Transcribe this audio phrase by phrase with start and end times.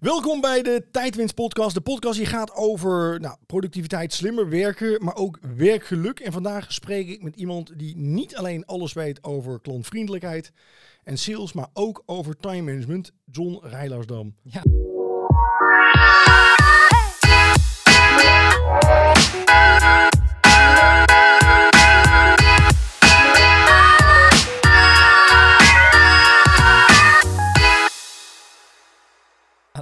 [0.00, 1.74] Welkom bij de Tijdwinst podcast.
[1.74, 6.20] De podcast die gaat over nou, productiviteit, slimmer werken, maar ook werkgeluk.
[6.20, 10.52] En vandaag spreek ik met iemand die niet alleen alles weet over klantvriendelijkheid
[11.04, 13.12] en sales, maar ook over time management.
[13.24, 14.34] John Rijlaarsdam.
[14.42, 14.62] Ja.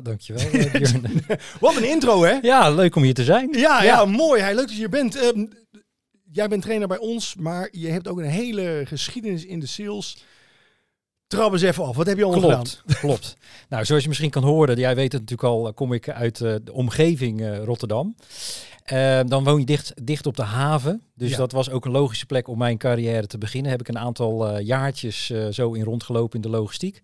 [0.03, 1.23] Dankjewel, eh, Björn.
[1.61, 2.39] Wat een intro, hè?
[2.43, 3.49] ja, leuk om hier te zijn.
[3.53, 4.05] Ja, ja.
[4.05, 4.41] mooi.
[4.41, 5.17] Hij leuk dat je hier bent.
[5.17, 5.47] Ehm,
[6.33, 10.17] jij bent trainer bij ons, maar je hebt ook een hele geschiedenis in de sales.
[11.27, 11.97] Trap eens even af.
[11.97, 13.37] Wat heb je allemaal Klopt, klopt.
[13.69, 16.55] Nou, zoals je misschien kan horen, jij weet het natuurlijk al, kom ik uit eh,
[16.65, 18.15] de omgeving eh, Rotterdam.
[18.85, 21.03] Eh, dan woon je dicht, dicht op de haven.
[21.15, 21.37] Dus Ja.
[21.37, 23.71] dat was ook een logische plek om mijn carrière te beginnen.
[23.71, 27.01] Heb ik een aantal eh, jaartjes eh, zo in rondgelopen in de logistiek.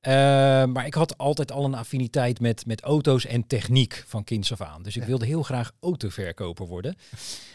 [0.00, 0.12] Eh,
[0.64, 4.60] maar ik had altijd al een affiniteit met, met auto's en techniek van kinds af
[4.60, 4.82] aan.
[4.82, 5.08] Dus ik Ja.
[5.08, 6.96] wilde heel graag autoverkoper worden.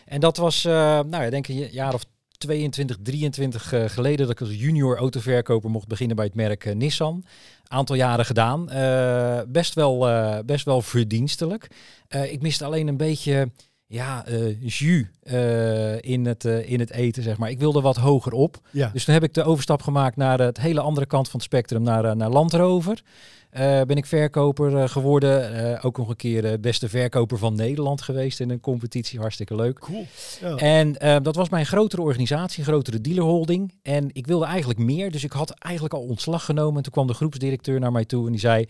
[0.06, 2.04] En dat was, eh, nou ja, denk ik een jaar of
[2.38, 6.76] 22, 23 eh, geleden dat ik als junior autoverkoper mocht beginnen bij het merk eh,
[6.76, 7.24] Nissan.
[7.68, 8.66] Aantal jaren gedaan.
[9.52, 10.00] Best, wel,
[10.46, 11.68] best wel verdienstelijk.
[12.10, 13.52] Ik miste alleen een beetje
[13.88, 17.50] ja, eh jus eh, in, het, eh, in het eten, zeg maar.
[17.50, 18.60] Ik wilde wat hoger op.
[18.72, 18.90] Ja.
[18.94, 21.84] Dus toen heb ik de overstap gemaakt naar het hele andere kant van het spectrum,
[21.84, 23.02] naar, naar Land Rover.
[23.50, 25.82] Eh, ben ik verkoper geworden.
[25.82, 29.20] Ook nog een keer de beste verkoper van Nederland geweest in een competitie.
[29.20, 29.80] Hartstikke leuk.
[29.80, 30.06] Cool.
[30.42, 30.56] Ja.
[30.56, 33.74] En dat was mijn grotere organisatie, een grotere dealerholding.
[33.82, 36.78] En ik wilde eigenlijk meer, dus ik had eigenlijk al ontslag genomen.
[36.78, 38.68] En toen kwam de groepsdirecteur naar mij toe en die zei...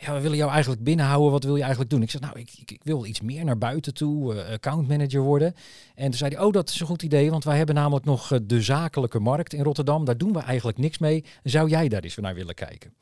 [0.00, 1.30] Ja, we willen jou eigenlijk binnenhouden.
[1.32, 2.02] Wat wil je eigenlijk doen?
[2.02, 5.54] Ik zei, nou, ik, ik, ik wil iets meer naar buiten toe, eh, accountmanager worden.
[5.94, 8.32] En toen zei hij, oh, dat is een goed idee, want wij hebben namelijk nog
[8.32, 10.04] eh, de zakelijke markt in Rotterdam.
[10.04, 11.24] Daar doen we eigenlijk niks mee.
[11.42, 12.92] Zou jij daar eens naar willen kijken?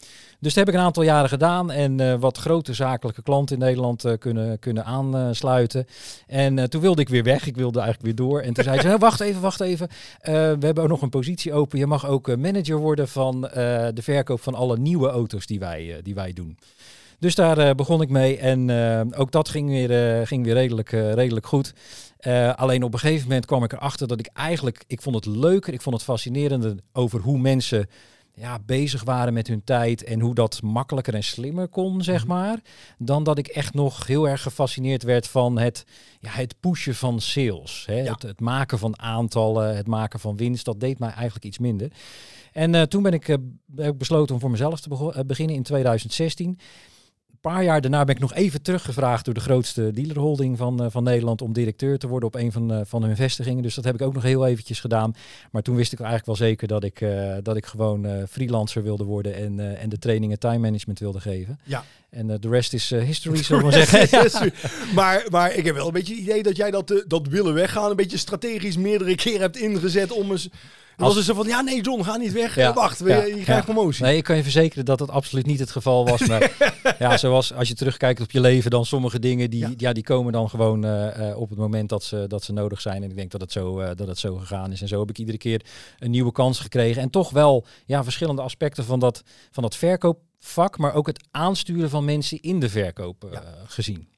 [0.41, 3.63] Dus dat heb ik een aantal jaren gedaan en eh, wat grote zakelijke klanten in
[3.63, 5.87] Nederland kunnen, kunnen aansluiten.
[6.27, 7.47] En toen wilde ik weer weg.
[7.47, 8.41] Ik wilde eigenlijk weer door.
[8.41, 9.89] En toen zei ze, "Nou, wacht even, wacht even.
[10.23, 11.79] We hebben ook nog een positie open.
[11.79, 16.15] Je mag ook manager worden van de verkoop van alle nieuwe auto's die wij, die
[16.15, 16.59] wij doen.
[17.19, 20.54] Dus daar eh, begon ik mee en eh, ook dat ging weer, eh, ging weer
[20.54, 21.72] redelijk, redelijk goed.
[22.56, 25.72] Alleen op een gegeven moment kwam ik erachter dat ik eigenlijk, ik vond het leuker,
[25.72, 27.88] ik vond het fascinerender over hoe mensen
[28.34, 32.28] ja, bezig waren met hun tijd en hoe dat makkelijker en slimmer kon, zeg Mhm.
[32.28, 32.59] maar.
[32.99, 35.84] Dan dat ik echt nog heel erg gefascineerd werd van het,
[36.21, 37.84] ja, het pushen van sales.
[37.87, 38.00] Hè?
[38.00, 38.12] Ja.
[38.12, 41.93] Het, het maken van aantallen, het maken van winst, dat deed mij eigenlijk iets minder.
[42.53, 43.41] En toen ben ik, heb
[43.76, 46.59] ik besloten om voor mezelf te beginnen in 2016.
[47.47, 51.03] Paar jaar daarna ben ik nog even teruggevraagd door de grootste dealerholding van, eh, van
[51.03, 53.62] Nederland om directeur te worden op een van, eh, van hun vestigingen.
[53.62, 55.15] Dus dat heb ik ook nog heel eventjes gedaan.
[55.51, 59.05] Maar toen wist ik eigenlijk wel zeker dat ik, eh, dat ik gewoon freelancer wilde
[59.05, 61.59] worden en, en de trainingen time management wilde geven.
[61.65, 61.85] Ja.
[62.11, 64.53] En de rest is history, zullen we zeggen.
[64.95, 67.91] maar, maar ik heb wel een beetje het idee dat jij dat, dat willen weggaan
[67.91, 70.49] een beetje strategisch meerdere keren hebt ingezet om eens...
[70.97, 72.55] Het was Als- dus zo van, ja nee John, ga niet weg.
[72.55, 73.73] Ja, Wacht, we- ja, je krijgt ja.
[73.73, 74.05] promotie.
[74.05, 76.27] Nee, ik kan je verzekeren dat dat absoluut niet het geval was.
[76.27, 76.57] Maar
[76.99, 79.93] ja, zoals als je terugkijkt op je leven, dan sommige dingen die, Ja.
[79.93, 83.03] die komen dan gewoon eh, eh, op het moment dat ze, dat ze nodig zijn.
[83.03, 84.81] En ik denk dat het, zo, eh, dat het zo gegaan is.
[84.81, 85.65] En zo heb ik iedere keer
[85.99, 87.03] een nieuwe kans gekregen.
[87.03, 91.91] En toch wel ja, verschillende aspecten van dat, van dat verkoopvak, maar ook het aansturen
[91.91, 93.43] van mensen in de verkoop eh, Ja.
[93.67, 94.09] gezien.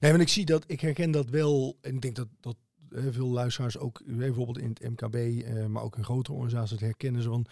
[0.00, 1.76] Nee, want ik zie dat, ik herken dat wel.
[1.80, 2.56] En ik denk dat, dat
[2.94, 6.80] veel luisteraars ook, eh, bijvoorbeeld in het MKB, eh, maar ook in grotere organisaties, het
[6.80, 7.46] herkennen ze van,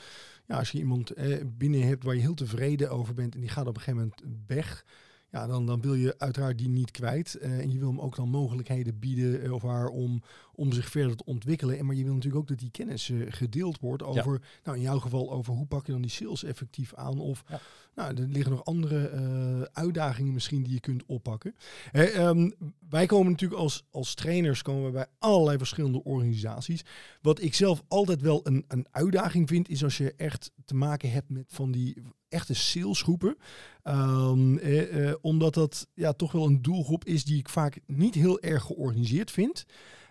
[0.47, 3.49] ja, als je iemand eh, binnen hebt waar je heel tevreden over bent en die
[3.49, 4.85] gaat op een gegeven moment weg,
[5.31, 7.35] ja, dan, dan wil je uiteraard die niet kwijt.
[7.35, 10.23] eh, en je wil hem ook dan mogelijkheden bieden eh, of haar om,
[10.55, 11.79] om zich verder te ontwikkelen.
[11.79, 14.83] En maar je wil natuurlijk ook dat die kennis eh, gedeeld wordt over, nou in
[14.83, 17.61] jouw geval over hoe pak je dan die sales effectief aan of Ja.
[17.95, 21.55] nou, er liggen nog andere uitdagingen misschien die je kunt oppakken.
[21.91, 22.51] Hè, ehm,
[22.89, 26.85] wij komen natuurlijk als, als trainers komen we bij allerlei verschillende organisaties.
[27.23, 31.11] Wat ik zelf altijd wel een, een uitdaging vind, is als je echt te maken
[31.11, 33.37] hebt met van die echte salesgroepen.
[33.83, 38.15] Ehm, eh, eh, omdat dat ja, toch wel een doelgroep is die ik vaak niet
[38.15, 39.65] heel erg georganiseerd vind.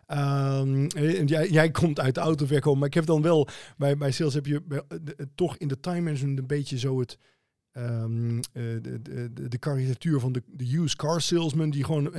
[0.06, 0.60] Eh,
[0.96, 4.34] en jij, jij komt uit de autoverkoop, maar ik heb dan wel bij, bij sales
[4.34, 7.18] heb je eh, de- toch in de time management een beetje zo het
[7.86, 12.12] ehm, eh, de, de, karikatuur van de, de used car salesman die gewoon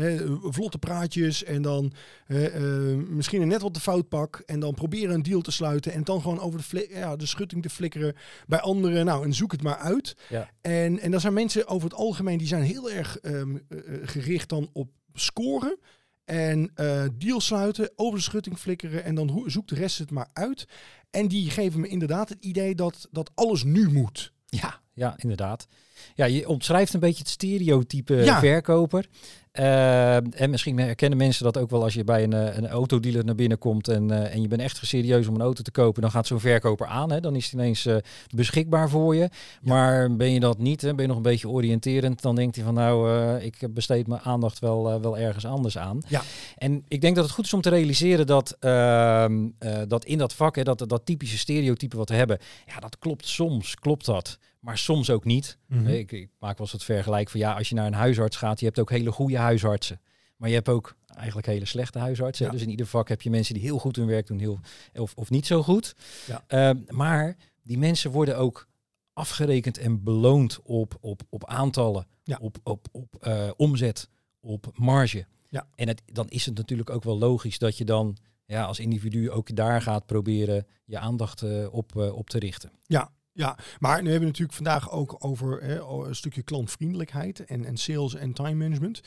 [0.42, 1.92] vlotte praatjes en dan
[2.24, 5.50] hè, eh, misschien een net wat de fout pak en dan proberen een deal te
[5.52, 8.14] sluiten en dan gewoon over de, ja, de schutting te flikkeren
[8.46, 9.04] bij anderen.
[9.04, 10.16] Nou, en zoek het maar uit.
[10.28, 10.50] Ja.
[10.60, 14.00] En, en dat zijn mensen over het algemeen die zijn heel erg ehm, eh, eh,
[14.08, 15.78] gericht dan op scoren.
[16.24, 20.10] En eh deal sluiten, over de schutting flikkeren en dan hoe- zoekt de rest het
[20.10, 20.66] maar uit.
[21.10, 24.32] En die geven me inderdaad het idee dat, dat alles nu moet.
[24.46, 25.66] Ja, ja, inderdaad.
[26.14, 28.38] Ja, je omschrijft een beetje het stereotype Ja.
[28.40, 29.06] verkoper.
[29.50, 33.24] Eh, en misschien herkennen mensen dat ook wel als je bij een, eh, een autodealer
[33.24, 36.02] naar binnen komt en, eh, en je bent echt serieus om een auto te kopen.
[36.02, 37.10] Dan gaat zo'n verkoper aan.
[37.12, 37.96] Hè, dan is hij ineens eh,
[38.34, 39.28] beschikbaar voor je.
[39.62, 42.64] Maar ben je dat niet, hè, ben je nog een beetje oriënterend, dan denkt hij
[42.64, 43.10] van nou,
[43.40, 46.00] ik besteed mijn aandacht wel, wel ergens anders aan.
[46.08, 46.22] Ja.
[46.56, 50.18] En ik denk dat het goed is om te realiseren dat, ehm, eh, dat in
[50.18, 54.04] dat vak, hè, dat, dat typische stereotype wat we hebben, ja, dat klopt soms, klopt
[54.04, 54.38] dat.
[54.60, 55.58] Maar soms ook niet.
[55.66, 55.86] Mhm.
[55.86, 58.60] Ik, ik maak wel eens het vergelijk van ja, als je naar een huisarts gaat,
[58.60, 60.00] je hebt ook hele goede huisartsen.
[60.36, 62.46] Maar je hebt ook eigenlijk hele slechte huisartsen.
[62.46, 62.52] Ja.
[62.52, 64.60] Dus in ieder vak heb je mensen die heel goed hun werk doen, heel,
[64.94, 65.94] of, of niet zo goed.
[66.26, 66.44] Ja.
[66.46, 68.68] Ehm, maar die mensen worden ook
[69.12, 72.38] afgerekend en beloond op, op, op aantallen, Ja.
[72.40, 74.08] op, op, op eh, omzet,
[74.40, 75.26] op marge.
[75.48, 75.66] Ja.
[75.74, 78.16] En het, dan is het natuurlijk ook wel logisch dat je dan
[78.46, 82.70] ja, als individu ook daar gaat proberen je aandacht eh, op, eh, op te richten.
[82.86, 87.64] Ja, ja, maar nu hebben we natuurlijk vandaag ook over hè, een stukje klantvriendelijkheid en,
[87.64, 89.00] en sales en time management.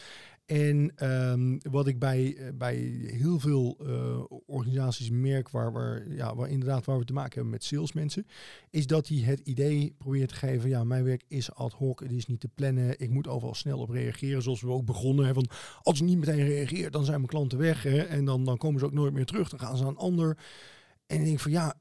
[0.46, 2.76] En ehm, wat ik bij, eh, bij
[3.06, 7.52] heel veel eh, organisaties merk waar, waar, ja, waar inderdaad waar we te maken hebben
[7.52, 8.28] met salesmensen,
[8.70, 12.12] is dat die het idee probeert te geven, ja, mijn werk is ad hoc, het
[12.12, 15.34] is niet te plannen, ik moet overal snel op reageren, zoals we ook begonnen.
[15.34, 15.50] Van,
[15.82, 18.80] als ik niet meteen reageer, dan zijn mijn klanten weg hè, en dan, dan komen
[18.80, 20.38] ze ook nooit meer terug, dan gaan ze aan een ander.
[21.08, 21.76] En ik denk van ja,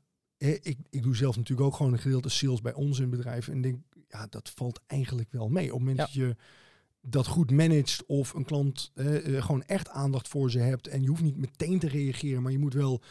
[0.50, 3.48] ik, ik doe zelf natuurlijk ook gewoon een gedeelte sales bij ons in bedrijf.
[3.48, 3.78] En denk,
[4.08, 5.64] ja, dat valt eigenlijk wel mee.
[5.64, 6.04] Op het moment Ja.
[6.04, 6.36] dat je
[7.00, 10.86] dat goed managt of een klant eh, eh, gewoon echt aandacht voor ze hebt.
[10.86, 13.02] En je hoeft niet meteen te reageren, maar je moet wel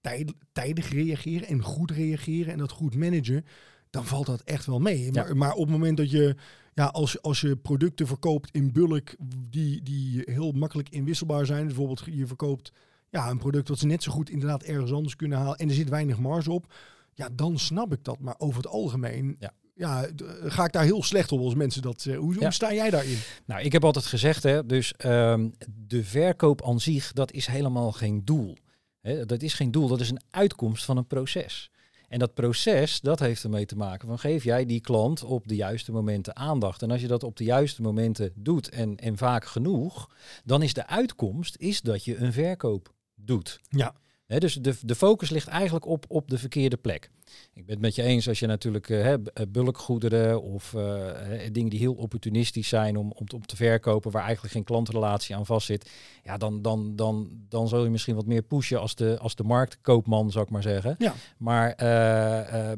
[0.00, 3.44] tijd, tijdig reageren en goed reageren en dat goed managen.
[3.90, 5.04] Dan valt dat echt wel mee.
[5.04, 5.10] Ja.
[5.12, 6.36] Maar, maar op het moment dat je,
[6.74, 9.14] ja, als, als je producten verkoopt in bulk
[9.50, 11.66] die, die heel makkelijk inwisselbaar zijn.
[11.66, 12.72] Bijvoorbeeld je verkoopt
[13.10, 15.56] ja, een product wat ze net zo goed inderdaad ergens anders kunnen halen.
[15.58, 16.72] En er zit weinig marge op.
[17.14, 18.18] Ja, dan snap ik dat.
[18.20, 19.52] Maar over het algemeen Ja.
[19.74, 22.22] ja, d- ga ik daar heel slecht op als mensen dat zeggen.
[22.22, 22.40] Hoe, Ja.
[22.40, 23.18] hoe sta jij daarin?
[23.46, 25.48] Nou, ik heb altijd gezegd, hè, dus ehm,
[25.86, 28.56] de verkoop aan zich, dat is helemaal geen doel.
[29.00, 31.70] Hè, dat is geen doel, dat is een uitkomst van een proces.
[32.08, 35.54] En dat proces, dat heeft ermee te maken van geef jij die klant op de
[35.56, 36.82] juiste momenten aandacht.
[36.82, 40.10] En als je dat op de juiste momenten doet en, en vaak genoeg,
[40.44, 42.92] dan is de uitkomst is dat je een verkoop
[43.26, 43.60] doet.
[43.70, 43.94] Ja.
[44.36, 47.10] Dus de, de focus ligt eigenlijk op, op de verkeerde plek.
[47.54, 51.10] Ik ben het met je eens als je natuurlijk eh, eh, bulkgoederen of eh,
[51.52, 55.36] dingen die heel opportunistisch zijn om, om, te- om te verkopen, waar eigenlijk geen klantrelatie
[55.36, 55.90] aan vastzit.
[56.24, 59.42] Ja, dan, dan, dan, dan zul je misschien wat meer pushen als de, als de
[59.42, 60.94] marktkoopman, zou ik maar zeggen.
[60.98, 61.14] Ja.
[61.38, 61.74] Maar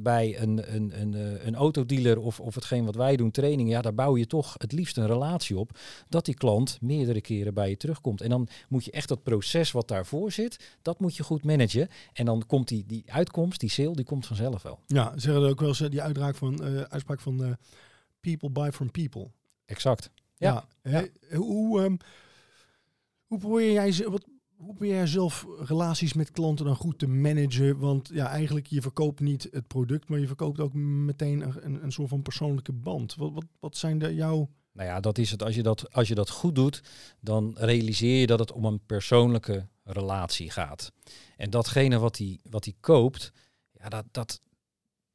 [0.00, 3.94] bij een, een, een, een autodealer of, of hetgeen wat wij doen, trainingen, ja, daar
[3.94, 7.76] bouw je toch het liefst een relatie op dat die klant meerdere keren bij je
[7.76, 8.20] terugkomt.
[8.20, 11.88] En dan moet je echt dat proces wat daarvoor zit, dat moet je goed managen.
[12.12, 14.78] En dan komt die, die uitkomst, die sale, die komt vanzelf wel.
[14.86, 17.50] Ja, ze zeggen ook wel eens eh, die uitdraak van, eh, uitspraak van eh,
[18.20, 19.30] people buy from people.
[19.64, 20.10] Exact.
[20.36, 20.64] Ja.
[20.82, 21.02] hè,
[21.36, 21.96] Hoe, ehm,
[23.26, 24.24] hoe probeer jij ze- wat,
[24.56, 27.78] hoe probeer jij zelf relaties met klanten dan goed te managen?
[27.78, 31.84] Want ja, eigenlijk je verkoopt niet het product, maar je verkoopt ook meteen een, een,
[31.84, 33.14] een soort van persoonlijke band.
[33.14, 35.42] Wat, wat, wat zijn de jouw Nou ja, dat is het.
[35.42, 36.82] Als je dat, als je dat goed doet,
[37.20, 40.92] dan realiseer je dat het om een persoonlijke relatie gaat.
[41.36, 43.32] En datgene wat hij wat hij koopt,
[43.72, 44.40] ja, dat, dat,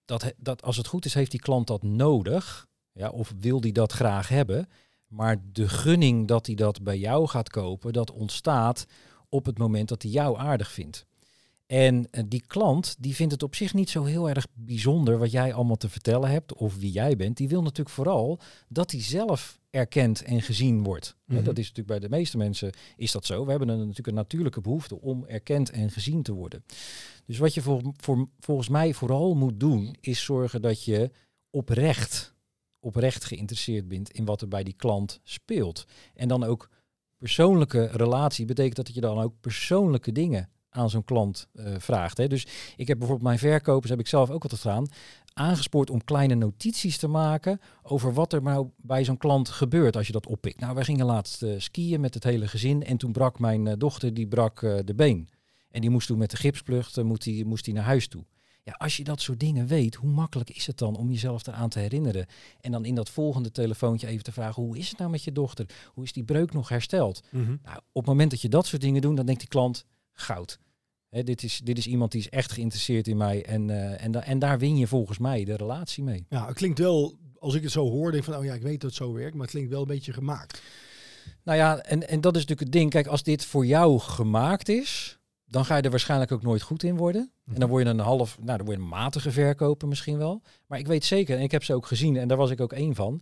[0.05, 2.67] dat, dat, als het goed is, heeft die klant dat nodig.
[2.91, 4.69] Ja, of wil die dat graag hebben.
[5.07, 8.85] Maar de gunning dat hij dat bij jou gaat kopen, dat ontstaat
[9.29, 11.05] op het moment dat hij jou aardig vindt.
[11.65, 15.31] En eh, die klant, die vindt het op zich niet zo heel erg bijzonder wat
[15.31, 17.37] jij allemaal te vertellen hebt of wie jij bent.
[17.37, 21.15] Die wil natuurlijk vooral dat hij zelf erkend en gezien wordt.
[21.25, 21.43] Mhm.
[21.43, 23.43] Dat is natuurlijk bij de meeste mensen is dat zo.
[23.45, 26.63] We hebben een, natuurlijk een natuurlijke behoefte om erkend en gezien te worden.
[27.25, 31.11] Dus wat je voor, voor, volgens mij vooral moet doen, is zorgen dat je
[31.49, 32.33] oprecht,
[32.79, 35.85] oprecht geïnteresseerd bent in wat er bij die klant speelt.
[36.13, 36.69] En dan ook
[37.17, 42.17] persoonlijke relatie betekent dat je dan ook persoonlijke dingen aan zo'n klant eh, vraagt.
[42.17, 42.27] Hè.
[42.27, 44.87] Dus ik heb bijvoorbeeld mijn verkopers, heb ik zelf ook altijd gedaan,
[45.33, 50.07] aangespoord om kleine notities te maken over wat er nou bij zo'n klant gebeurt als
[50.07, 50.59] je dat oppikt.
[50.59, 53.73] Nou, wij gingen laatst eh, skiën met het hele gezin en toen brak mijn eh,
[53.77, 55.29] dochter, die brak de been.
[55.71, 58.25] En die moest toen met de gipsplucht, moest die, moest die naar huis toe.
[58.65, 61.69] Ja, als je dat soort dingen weet, hoe makkelijk is het dan om jezelf eraan
[61.69, 62.25] te herinneren?
[62.61, 65.31] En dan in dat volgende telefoontje even te vragen, hoe is het nou met je
[65.31, 65.65] dochter?
[65.93, 67.23] Hoe is die breuk nog hersteld?
[67.63, 70.59] Nou, op het moment dat je dat soort dingen doet, dan denkt die klant, goud.
[71.09, 73.45] Hè, dit, is, dit is iemand die is echt geïnteresseerd in mij.
[73.45, 76.25] En, eh, en, da- en daar win je volgens mij de relatie mee.
[76.29, 78.81] Ja, het klinkt wel, als ik het zo hoor, denk van, oh ja, ik weet
[78.81, 80.61] dat het zo werkt, maar het klinkt wel een beetje gemaakt.
[81.43, 82.89] Nou ja, en, en dat is natuurlijk het ding.
[82.89, 86.83] Kijk, als dit voor jou gemaakt is, dan ga je er waarschijnlijk ook nooit goed
[86.83, 87.31] in worden.
[87.53, 90.41] En dan word je een half, nou dan word je een matige verkoper misschien wel.
[90.67, 92.73] Maar ik weet zeker, en ik heb ze ook gezien, en daar was ik ook
[92.73, 93.21] één van,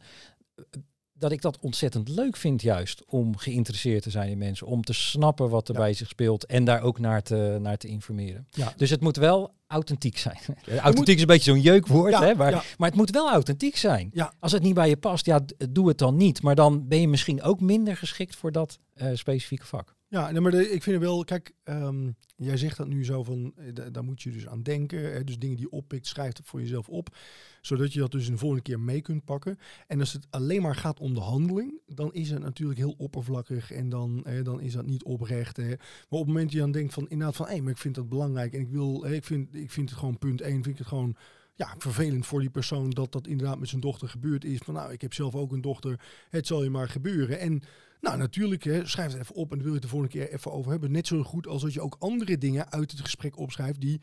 [1.14, 4.94] dat ik dat ontzettend leuk vind juist om geïnteresseerd te zijn in mensen, om te
[4.94, 5.80] snappen wat er Ja.
[5.80, 8.48] bij zich speelt en daar ook naar te, naar te informeren.
[8.50, 8.74] Ja.
[8.78, 10.40] Dus het moet wel authentiek zijn.
[10.78, 12.64] authentiek is een beetje zo'n jeukwoord, Ja, hè, maar, ja.
[12.78, 14.10] maar het moet wel authentiek zijn.
[14.14, 14.34] Ja.
[14.40, 15.40] Als het niet bij je past, ja,
[15.70, 16.42] doe het dan niet.
[16.42, 19.96] Maar dan ben je misschien ook minder geschikt voor dat eh, specifieke vak.
[20.14, 23.74] Ja, maar ik vind het wel, kijk, ehm, jij zegt dat nu zo van, eh,
[23.74, 25.14] da- daar moet je dus aan denken.
[25.14, 27.16] Hè, dus dingen die je oppikt, schrijf het voor jezelf op.
[27.62, 29.58] Zodat je dat dus een volgende keer mee kunt pakken.
[29.88, 33.72] En als het alleen maar gaat om de handeling, dan is het natuurlijk heel oppervlakkig
[33.72, 35.58] en dan, hè, dan is dat niet oprecht.
[35.58, 35.68] Hè.
[35.68, 35.78] Maar
[36.10, 38.10] op het moment dat je dan denkt van, inderdaad van, hé, maar ik vind dat
[38.10, 40.88] belangrijk en ik wil, ik, vind, ik vind het gewoon punt één, vind ik het
[40.88, 41.16] gewoon
[41.56, 44.58] ja, vervelend voor die persoon dat dat inderdaad met zijn dochter gebeurd is.
[44.58, 47.40] Van nou, ik heb zelf ook een dochter, het zal je maar gebeuren.
[47.40, 47.64] En
[48.04, 50.32] nou, natuurlijk, hè, schrijf het even op en dan wil je het de volgende keer
[50.32, 50.92] even over hebben.
[50.92, 54.02] Net zo goed als dat je ook andere dingen uit het gesprek opschrijft die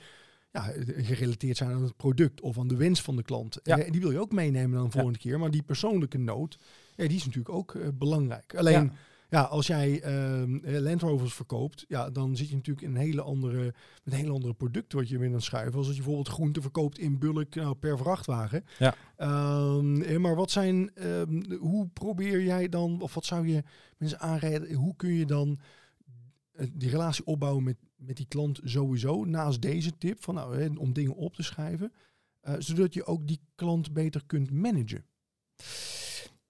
[0.52, 3.59] ja, gerelateerd zijn aan het product of aan de wens van de klant.
[3.62, 3.78] Ja.
[3.78, 5.38] Eh, En die wil je ook meenemen dan de volgende keer.
[5.38, 6.59] Maar die persoonlijke noot,
[6.97, 8.54] ja, die is natuurlijk ook eh, belangrijk.
[8.54, 8.92] Alleen, ja.
[9.31, 9.43] Ja.
[9.43, 13.75] als jij eh, Land Rovers verkoopt, ja, dan zit je natuurlijk in een hele andere,
[14.05, 15.79] een hele andere product wat je weer aan schuiven.
[15.79, 18.65] Als dat je bijvoorbeeld groente verkoopt in bulk nou, per vrachtwagen.
[18.79, 18.95] Ja.
[19.17, 23.63] Ehm, eh, maar wat zijn, ehm, hoe probeer jij dan, of wat zou je
[23.97, 25.59] mensen aanrijden, hoe kun je dan
[26.53, 30.69] eh, die relatie opbouwen met, met die klant sowieso, naast deze tip, van, nou, hè,
[30.77, 31.93] om dingen op te schrijven,
[32.59, 35.05] zodat je ook die klant beter kunt managen?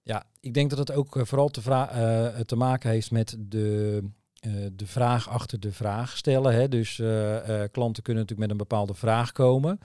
[0.03, 3.99] Ja, ik denk dat het ook eh, vooral te, eh, te maken heeft met de,
[4.39, 6.53] eh, de vraag achter de vraag stellen.
[6.53, 6.67] Hè.
[6.67, 6.95] Dus
[7.71, 9.79] klanten kunnen natuurlijk met een bepaalde vraag komen.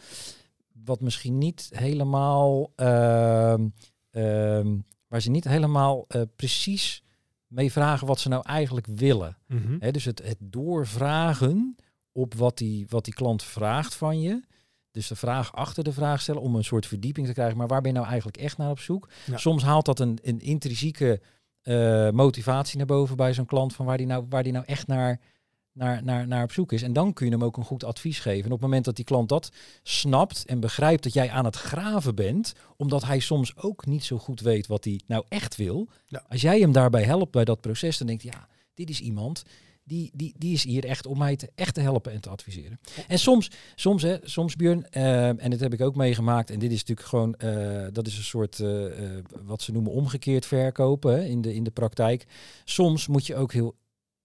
[0.85, 3.68] Wat misschien niet helemaal, ehm,
[4.11, 4.76] ehm,
[5.08, 6.06] waar ze niet helemaal
[6.37, 7.02] precies
[7.46, 9.38] mee vragen wat ze nou eigenlijk willen.
[9.78, 11.76] Hè, dus het, het doorvragen
[12.12, 14.42] op wat die, wat die klant vraagt van je.
[14.97, 17.57] Dus de vraag achter de vraag stellen om een soort verdieping te krijgen.
[17.57, 19.09] Maar waar ben je nou eigenlijk echt naar op zoek?
[19.26, 19.37] Ja.
[19.37, 21.21] Soms haalt dat een, een intrinsieke
[21.62, 23.75] eh, motivatie naar boven bij zo'n klant.
[23.75, 25.21] Van waar die nou, waar die nou echt naar,
[25.73, 26.83] naar, naar, naar op zoek is.
[26.83, 28.45] En dan kun je hem ook een goed advies geven.
[28.45, 29.50] En op het moment dat die klant dat
[29.83, 32.55] snapt en begrijpt dat jij aan het graven bent.
[32.76, 35.88] Omdat hij soms ook niet zo goed weet wat hij nou echt wil.
[36.07, 36.25] Ja.
[36.29, 39.43] Als jij hem daarbij helpt bij dat proces, dan denkt hij, ja, dit is iemand
[39.87, 42.81] die, die, die is hier echt om mij te, echt te helpen en te adviseren.
[43.09, 46.71] En soms, soms, hè, soms Björn, eh, en dit heb ik ook meegemaakt, en dit
[46.73, 51.12] is natuurlijk gewoon, eh, dat is een soort, eh, eh, wat ze noemen omgekeerd verkopen
[51.12, 52.26] hè, in, de, in de praktijk.
[52.64, 53.76] Soms moet je ook heel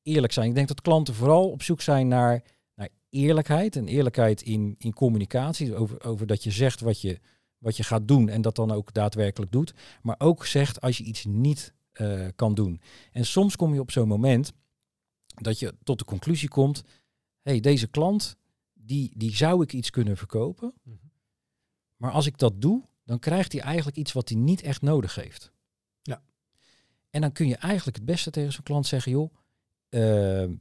[0.03, 0.47] eerlijk zijn.
[0.47, 2.43] Ik denk dat klanten vooral op zoek zijn naar,
[2.75, 7.19] naar eerlijkheid en eerlijkheid in, in communicatie, over, over dat je zegt wat je,
[7.57, 11.03] wat je gaat doen en dat dan ook daadwerkelijk doet, maar ook zegt als je
[11.03, 11.73] iets niet
[12.35, 12.81] kan doen.
[13.11, 14.53] En soms kom je op zo'n moment
[15.35, 16.83] dat je tot de conclusie komt,
[17.41, 18.35] hey, deze klant,
[18.73, 20.73] die, die zou ik iets kunnen verkopen.
[20.83, 20.95] Mhm.
[21.97, 25.15] Maar als ik dat doe, dan krijgt hij eigenlijk iets wat hij niet echt nodig
[25.15, 25.51] heeft.
[26.01, 26.21] Ja.
[27.09, 29.33] En dan kun je eigenlijk het beste tegen zo'n klant zeggen, joh,
[29.89, 29.99] eh,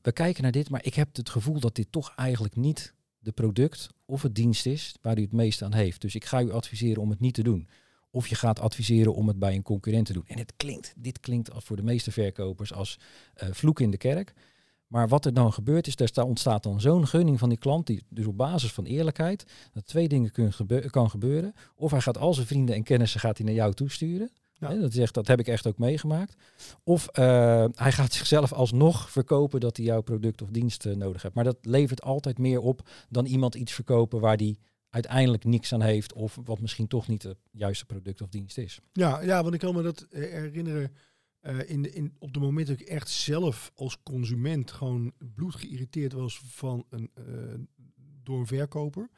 [0.02, 3.32] we kijken naar dit, maar ik heb het gevoel dat dit toch eigenlijk niet de
[3.32, 6.00] product of het dienst is waar u het meest aan heeft.
[6.00, 7.68] Dus ik ga u adviseren om het niet te doen.
[8.10, 10.26] Of je gaat adviseren om het bij een concurrent te doen.
[10.26, 12.98] En het klinkt, dit klinkt voor de meeste verkopers als
[13.34, 14.34] eh vloek in de kerk.
[14.90, 17.86] Maar wat er dan gebeurt is, er sta- ontstaat dan zo'n gunning van die klant,
[17.86, 21.52] die dus op basis van eerlijkheid, dat twee dingen kun gebe- kan gebeuren.
[21.74, 24.30] Of hij gaat al zijn vrienden en kennissen gaat hij naar jou toesturen.
[24.54, 24.68] Ja.
[24.70, 26.34] Hè, dat, dat heb ik echt ook meegemaakt.
[26.84, 31.22] Of eh, hij gaat zichzelf alsnog verkopen dat hij jouw product of dienst eh, nodig
[31.22, 31.34] hebt.
[31.34, 34.58] Maar dat levert altijd meer op dan iemand iets verkopen waar die
[34.90, 36.12] uiteindelijk niks aan heeft.
[36.12, 38.80] Of wat misschien toch niet het juiste product of dienst is.
[38.92, 40.92] Ja, ja, want ik kan me dat herinneren.
[41.40, 45.54] Eh, in de, in, op de moment dat ik echt zelf als consument gewoon bloed
[45.54, 47.24] geïrriteerd was van een, eh,
[48.22, 49.08] door een verkoper.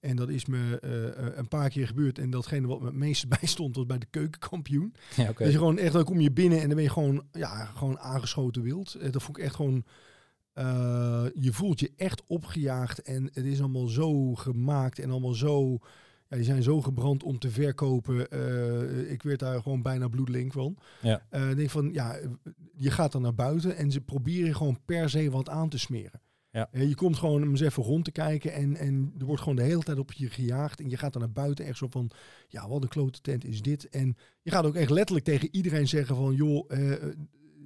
[0.00, 2.18] En dat is me eh, een paar keer gebeurd.
[2.18, 4.94] En datgene wat me het meeste bijstond was bij de keukenkampioen.
[5.16, 7.98] Ja, je gewoon echt, dan kom je binnen en dan ben je gewoon, ja, gewoon
[7.98, 9.12] aangeschoten wild.
[9.12, 9.84] Dat vond ik echt gewoon.
[11.34, 15.78] je voelt je echt opgejaagd en het is allemaal zo gemaakt en allemaal zo.
[16.28, 18.30] Ja, die zijn zo gebrand om te verkopen.
[18.30, 20.76] Eh, ik werd daar gewoon bijna bloedlink van.
[21.02, 21.22] Ja.
[21.30, 22.16] Eh, denk van, ja,
[22.72, 26.20] je gaat dan naar buiten en ze proberen gewoon per se wat aan te smeren.
[26.50, 26.68] Ja.
[26.72, 29.56] Eh, je komt gewoon om eens even rond te kijken en, en er wordt gewoon
[29.56, 30.80] de hele tijd op je gejaagd.
[30.80, 32.10] En je gaat dan naar buiten echt zo van,
[32.48, 33.88] ja, wat een klote tent is dit.
[33.88, 36.70] En je gaat ook echt letterlijk tegen iedereen zeggen van, joh,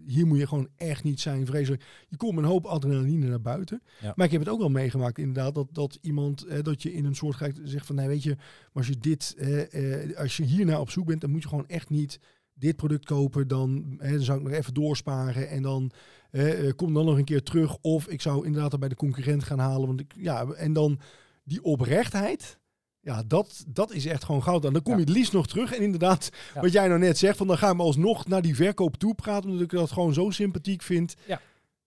[0.06, 1.84] hier moet je gewoon echt niet zijn, vreselijk.
[2.08, 3.82] Je komt een hoop adrenaline naar buiten.
[4.00, 4.12] Ja.
[4.16, 7.04] Maar ik heb het ook wel meegemaakt inderdaad, dat, dat iemand, eh, dat je in
[7.04, 10.36] een soort kijkt, zegt van, nee, weet je, maar als je dit, eh, eh, als
[10.36, 12.20] je hiernaar op zoek bent, dan moet je gewoon echt niet
[12.54, 15.92] dit product kopen, dan, hè, dan zou ik nog even doorsparen en dan
[16.32, 17.76] eh, kom dan nog een keer terug.
[17.80, 19.86] Of ik zou inderdaad bij de concurrent gaan halen.
[19.86, 20.98] Want ik, ja, en dan
[21.44, 22.58] die oprechtheid.
[23.04, 24.64] Ja, dat, dat is echt gewoon goud.
[24.64, 25.72] En dan kom je het liefst nog terug.
[25.74, 26.30] En inderdaad,
[26.60, 29.50] wat jij nou net zegt, van dan gaan we alsnog naar die verkoop toe praten.
[29.50, 31.14] Omdat ik dat gewoon zo sympathiek vind.
[31.26, 31.40] Ja.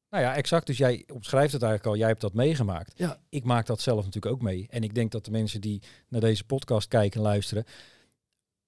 [0.09, 0.67] Nou ja, exact.
[0.67, 1.99] Dus jij omschrijft het eigenlijk al.
[1.99, 2.93] Jij hebt dat meegemaakt.
[2.95, 3.19] Ja.
[3.29, 4.67] Ik maak dat zelf natuurlijk ook mee.
[4.69, 7.65] En ik denk dat de mensen die naar deze podcast kijken en luisteren.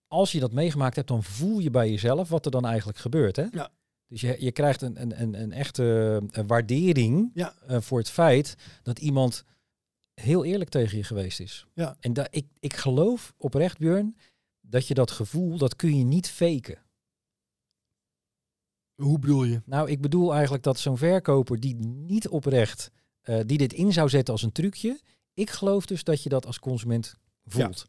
[0.08, 3.36] Als je dat meegemaakt hebt, dan voel je bij jezelf wat er dan eigenlijk gebeurt.
[3.36, 3.46] Hè?
[3.52, 3.70] Ja.
[4.08, 7.54] Dus je, je krijgt een, een, een, een echte eh, waardering Ja.
[7.68, 9.44] eh, voor het feit dat iemand
[10.22, 11.66] heel eerlijk tegen je geweest is.
[11.74, 11.98] Ja.
[12.00, 14.18] En da, ik, ik geloof oprecht, Björn,
[14.62, 16.86] dat je dat gevoel, dat kun je niet faken.
[18.96, 19.62] Hoe bedoel je?
[19.66, 24.10] Nou, ik bedoel eigenlijk dat zo'n verkoper die niet oprecht, eh, die dit in zou
[24.10, 25.00] zetten als een trucje,
[25.34, 27.88] ik geloof dus dat je dat als consument voelt.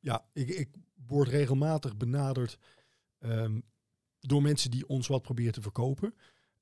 [0.00, 0.68] Ja, ik, ik
[1.06, 2.58] word regelmatig benaderd
[3.18, 3.60] ehm,
[4.20, 6.14] door mensen die ons wat proberen te verkopen.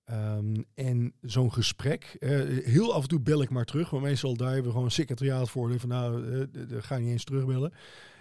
[0.04, 2.30] Ehm, en zo'n gesprek, eh,
[2.64, 4.90] heel af en toe bel ik maar terug, maar meestal daar hebben we gewoon een
[4.90, 5.78] secretariaat voor.
[5.78, 7.72] Van nou, eh, ga je niet eens terugbellen.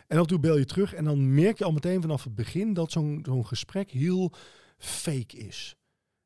[0.08, 2.36] En af en toe bel je terug en dan merk je al meteen vanaf het
[2.36, 4.32] begin dat zo'n zo'n gesprek heel
[4.78, 5.76] fake is.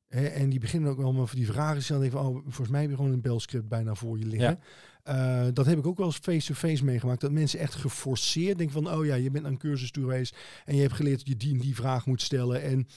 [0.08, 2.02] Hè, en die beginnen ook wel met die vragen te stellen.
[2.02, 4.60] Denk van, oh, volgens mij heb je gewoon een belscript bijna voor je liggen.
[5.04, 7.22] Eh, dat heb ik ook wel eens face-to-face meegemaakt.
[7.22, 10.38] Dat mensen echt geforceerd denken van, oh ja, je bent naar een cursus toe geweest
[10.66, 12.62] en je hebt geleerd dat je die en die vraag moet stellen.
[12.62, 12.88] En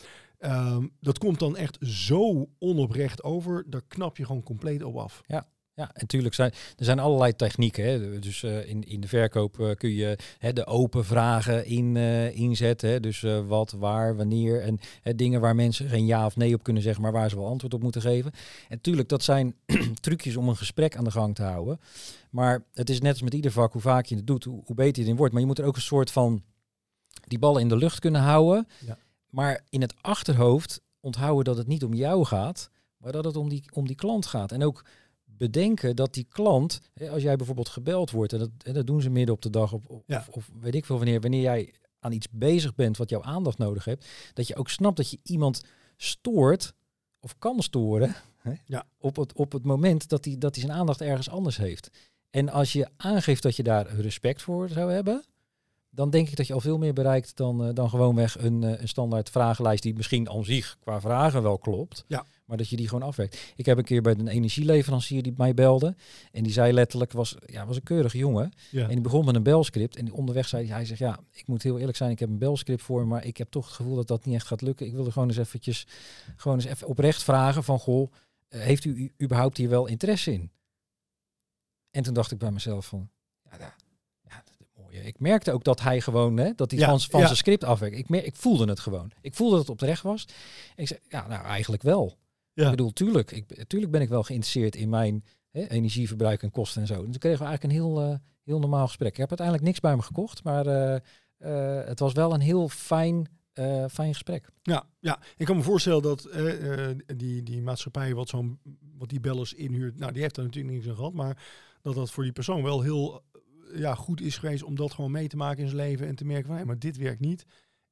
[0.41, 3.65] ehm, dat komt dan echt zo onoprecht over.
[3.67, 5.23] Daar knap je gewoon compleet op af.
[5.81, 7.85] Ja, en natuurlijk zijn er zijn allerlei technieken.
[7.85, 8.19] Hè.
[8.19, 12.37] Dus eh, in, in de verkoop eh, kun je hè, de open vragen in, eh,
[12.37, 12.91] inzetten.
[12.91, 13.01] Hè.
[13.01, 14.63] Dus wat, waar, wanneer.
[14.63, 17.37] En hè, dingen waar mensen geen ja of nee op kunnen zeggen, maar waar ze
[17.37, 18.33] wel antwoord op moeten geven.
[18.33, 19.55] En natuurlijk, dat zijn
[20.01, 21.81] trucjes om een gesprek aan de gang te houden.
[22.31, 24.77] Maar het is net als met ieder vak, hoe vaak je het doet, hoe, hoe
[24.77, 25.33] beter je erin wordt.
[25.33, 26.43] Maar je moet er ook een soort van
[27.27, 28.67] die ballen in de lucht kunnen houden.
[28.87, 28.99] Ja.
[29.31, 33.49] Maar in het achterhoofd onthouden dat het niet om jou gaat, maar dat het om
[33.49, 34.53] die, om die klant gaat.
[34.53, 34.85] En ook
[35.25, 39.03] bedenken dat die klant, hè, als jij bijvoorbeeld gebeld wordt, en dat, en dat doen
[39.03, 40.19] ze midden op de dag, op, of, Ja.
[40.19, 43.59] of, of weet ik veel wanneer, wanneer jij aan iets bezig bent wat jouw aandacht
[43.59, 45.61] nodig hebt, dat je ook snapt dat je iemand
[45.97, 46.75] stoort
[47.21, 48.87] of kan storen hè, Ja.
[48.99, 51.91] op, het, op het moment dat hij dat hij zijn aandacht ergens anders heeft.
[52.31, 55.25] En als je aangeeft dat je daar respect voor zou hebben,
[55.91, 58.81] dan denk ik dat je al veel meer bereikt dan, eh, dan gewoonweg een, eh,
[58.81, 62.05] een standaard vragenlijst die misschien aan zich qua vragen wel klopt.
[62.07, 62.27] Ja.
[62.45, 63.53] Maar dat je die gewoon afwerkt.
[63.57, 65.95] Ik heb een keer bij een energieleverancier die mij belde.
[66.33, 68.53] En die zei letterlijk, was, ja, was een keurige jongen.
[68.71, 68.83] Ja.
[68.83, 69.97] En die begon met een belscript.
[69.97, 72.29] En die onderweg zei hij, hij zegt, ja, ik moet heel eerlijk zijn, ik heb
[72.29, 74.87] een belscript voor, maar ik heb toch het gevoel dat dat niet echt gaat lukken.
[74.87, 75.87] Ik wilde gewoon eens eventjes,
[76.37, 78.13] gewoon eens even oprecht vragen van, goh,
[78.49, 80.51] eh, heeft u überhaupt hier wel interesse in?
[81.91, 83.11] En toen dacht ik bij mezelf van,
[84.29, 84.89] ja dat is mooi.
[84.90, 84.90] hè.
[85.05, 87.27] Ik merkte ook dat hij gewoon, hè, dat hij Ja, van, van ja.
[87.27, 87.99] zijn script afwerkte.
[87.99, 89.11] Ik, ik voelde het gewoon.
[89.21, 90.25] Ik voelde dat het oprecht was.
[90.77, 92.19] En ik zei, ja, nou eigenlijk wel.
[92.53, 92.65] Ja.
[92.65, 96.81] Ik bedoel, tuurlijk, ik, tuurlijk ben ik wel geïnteresseerd in mijn hè, energieverbruik en kosten
[96.81, 96.95] en zo.
[96.95, 99.11] Dus toen kregen we eigenlijk een heel, eh, heel normaal gesprek.
[99.11, 100.95] Ik heb uiteindelijk niks bij me gekocht, maar eh,
[101.39, 103.29] eh, het was wel een heel fijn,
[103.91, 104.49] fijn gesprek.
[104.63, 106.29] Ja, ja, ik kan me voorstellen dat
[107.17, 108.59] die, die maatschappij wat, zo'n,
[108.99, 111.43] wat die bellers inhuurt, nou die heeft daar natuurlijk niks aan gehad, maar
[111.83, 113.23] dat dat voor die persoon wel heel
[113.75, 116.25] ja, goed is geweest om dat gewoon mee te maken in zijn leven en te
[116.25, 117.47] merken van, hé, maar dit werkt niet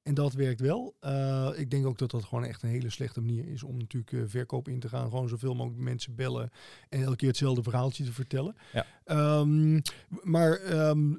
[0.08, 0.96] en dat werkt wel.
[1.00, 4.12] Eh, ik denk ook dat dat gewoon echt een hele slechte manier is om natuurlijk
[4.12, 6.50] eh, verkoop in te gaan, gewoon zoveel mogelijk mensen bellen
[6.88, 8.56] en elke keer hetzelfde verhaaltje te vertellen.
[8.72, 8.86] Ja.
[9.04, 9.80] Ehm,
[10.22, 11.14] maar ehm,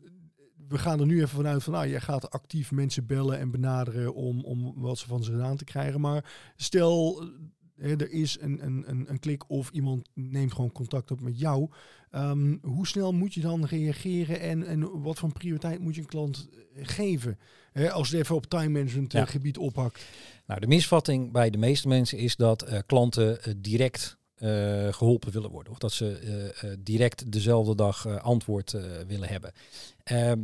[0.68, 4.14] we gaan er nu even vanuit van, nou, jij gaat actief mensen bellen en benaderen
[4.14, 6.02] om, om wat ze van ze gedaan te krijgen.
[6.02, 7.28] Maar stel, eh,
[7.76, 11.40] hè, er is een, een, een, een klik of iemand neemt gewoon contact op met
[11.40, 11.70] jou.
[12.12, 16.08] Ehm, hoe snel moet je dan reageren en, en wat voor prioriteit moet je een
[16.08, 17.40] klant eh, geven?
[17.72, 19.26] Hè, als het even op time management eh, Ja.
[19.26, 20.06] gebied ophakt.
[20.46, 24.48] Nou, de misvatting bij de meeste mensen is dat eh, klanten direct eh,
[24.94, 25.72] geholpen willen worden.
[25.72, 28.72] Of dat ze direct dezelfde dag antwoord
[29.08, 29.52] willen hebben.
[30.04, 30.40] Ehm,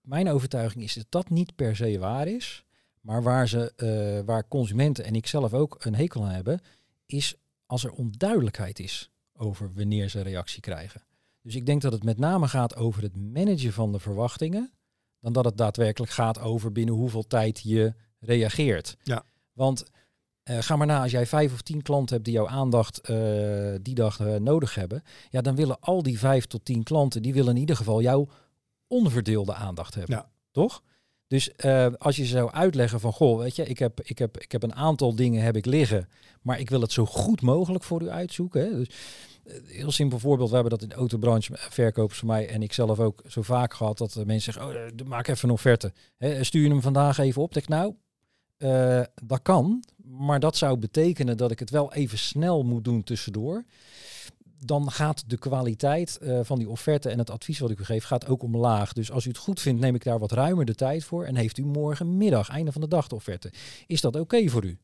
[0.00, 2.64] mijn overtuiging is dat dat niet per se waar is.
[3.00, 6.60] Maar waar, ze, waar consumenten en ik zelf ook een hekel aan hebben,
[7.06, 7.34] is
[7.66, 11.02] als er onduidelijkheid is over wanneer ze reactie krijgen.
[11.42, 14.72] Dus ik denk dat het met name gaat over het managen van de verwachtingen,
[15.20, 18.96] dan dat het daadwerkelijk gaat over binnen hoeveel tijd je reageert.
[19.02, 19.24] Ja.
[19.52, 19.84] Want
[20.42, 23.74] eh, ga maar na, als jij vijf of tien klanten hebt die jouw aandacht eh,
[23.82, 27.34] die dag eh, nodig hebben, ja, dan willen al die vijf tot tien klanten, die
[27.34, 28.28] willen in ieder geval jouw
[28.86, 30.16] onverdeelde aandacht hebben.
[30.16, 30.30] Ja.
[30.50, 30.82] Toch?
[31.26, 34.52] Dus eh, als je zou uitleggen van, goh, weet je, ik heb, ik, heb, ik
[34.52, 36.08] heb een aantal dingen heb ik liggen,
[36.42, 38.60] maar ik wil het zo goed mogelijk voor u uitzoeken.
[38.60, 38.76] Hè?
[38.76, 38.88] Dus,
[39.44, 42.62] eh, heel simpel voorbeeld, we hebben dat in de autobranche, eh, verkopers van mij en
[42.62, 45.92] ik zelf ook zo vaak gehad, dat de mensen zeggen, oh, maak even een offerte.
[46.16, 47.54] Hè, stuur je hem vandaag even op?
[47.54, 47.94] Denk nou,
[49.24, 53.64] dat kan, maar dat zou betekenen dat ik het wel even snel moet doen tussendoor.
[54.64, 58.04] Dan gaat de kwaliteit eh, van die offerte en het advies wat ik u geef,
[58.04, 58.92] gaat ook omlaag.
[58.92, 61.24] Dus als u het goed vindt, neem ik daar wat ruimer de tijd voor.
[61.24, 63.52] En heeft u morgenmiddag, einde van de dag, de offerte.
[63.86, 64.78] Is dat oké voor u?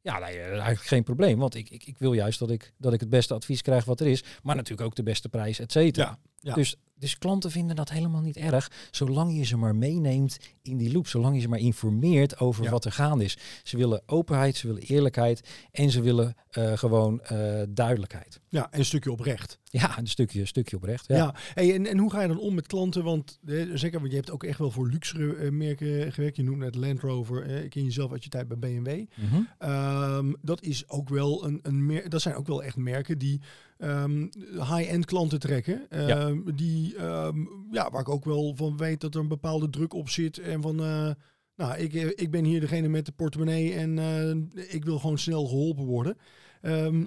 [0.00, 1.38] Ja, eh, eigenlijk geen probleem.
[1.38, 4.00] Want ik, ik, ik wil juist dat ik, dat ik het beste advies krijg wat
[4.00, 4.24] er is.
[4.42, 6.06] Maar natuurlijk ook de beste prijs, et cetera.
[6.06, 6.54] Ja, ja.
[6.54, 8.70] Dus, dus klanten vinden dat helemaal niet erg.
[8.90, 11.06] Zolang je ze maar meeneemt in die loop.
[11.06, 12.70] Zolang je ze maar informeert over Ja.
[12.70, 13.36] wat er gaande is.
[13.62, 15.48] Ze willen openheid, ze willen eerlijkheid.
[15.72, 18.40] En ze willen eh, gewoon eh, duidelijkheid.
[18.48, 19.58] Ja, en een stukje oprecht.
[19.64, 21.06] Ja, een stukje, een stukje oprecht.
[21.08, 21.16] Ja.
[21.16, 21.34] Ja.
[21.54, 23.04] Hey, en, en hoe ga je dan om met klanten?
[23.04, 26.36] Want eh, zeker, want je hebt ook echt wel voor luxere eh, merken gewerkt.
[26.36, 27.42] Je noemt net Land Rover.
[27.42, 29.04] eh, ik ken jezelf uit je tijd bij BMW.
[29.16, 29.40] Mhm.
[29.58, 33.40] Ehm, dat is ook wel een, een mer dat zijn ook wel echt merken die
[33.78, 35.90] ehm, high-end klanten trekken.
[35.90, 37.38] Ehm, Die ehm,
[37.70, 40.38] ja, waar ik ook wel van weet dat er een bepaalde druk op zit.
[40.38, 41.10] En van eh,
[41.56, 45.18] nou, ik, eh, ik ben hier degene met de portemonnee en eh, ik wil gewoon
[45.18, 46.16] snel geholpen worden.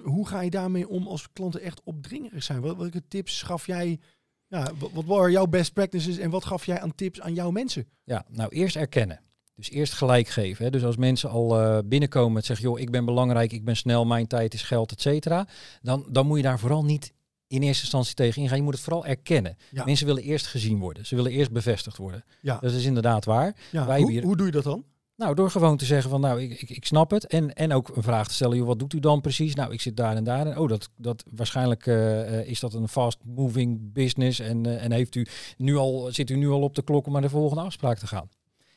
[0.02, 2.60] Hoe ga je daarmee om als klanten echt opdringerig zijn?
[2.60, 4.00] Wat, welke tips gaf jij?
[4.46, 7.50] Ja, wat, wat waren jouw best practices en wat gaf jij aan tips aan jouw
[7.50, 7.88] mensen?
[8.04, 9.20] Ja, nou eerst erkennen.
[9.62, 10.64] Dus eerst gelijk geven.
[10.64, 10.70] Hè.
[10.70, 14.04] Dus als mensen al eh, binnenkomen met zeggen, joh, ik ben belangrijk, ik ben snel,
[14.04, 15.46] mijn tijd is geld, et cetera.
[15.82, 17.12] Dan, dan moet je daar vooral niet
[17.46, 18.56] in eerste instantie tegen ingaan.
[18.56, 19.56] Je moet het vooral erkennen.
[19.70, 19.84] Ja.
[19.84, 21.06] Mensen willen eerst gezien worden.
[21.06, 22.24] Ze willen eerst bevestigd worden.
[22.40, 23.56] Ja, Dat is inderdaad waar.
[23.70, 23.86] ja.
[23.86, 24.84] wij Hoe, hier- hoe doe je dat dan?
[25.16, 27.26] Nou, door gewoon te zeggen van, nou, ik, ik, ik snap het.
[27.26, 29.54] En, en ook een vraag te stellen, joh, wat doet u dan precies?
[29.54, 30.46] Nou, ik zit daar en daar.
[30.46, 34.38] En oh, dat, dat waarschijnlijk eh, eh, is dat een fast-moving business.
[34.40, 37.22] En, en heeft u nu al, zit u nu al op de klok om naar
[37.22, 38.28] de volgende afspraak te gaan?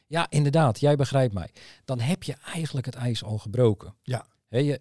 [0.07, 1.49] Ja, inderdaad, jij begrijpt mij.
[1.85, 3.95] Dan heb je eigenlijk het ijs al gebroken.
[4.03, 4.25] Ja.
[4.47, 4.79] Hè, je,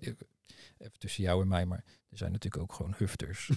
[0.78, 3.50] even tussen jou en mij, maar er zijn natuurlijk ook gewoon hufters.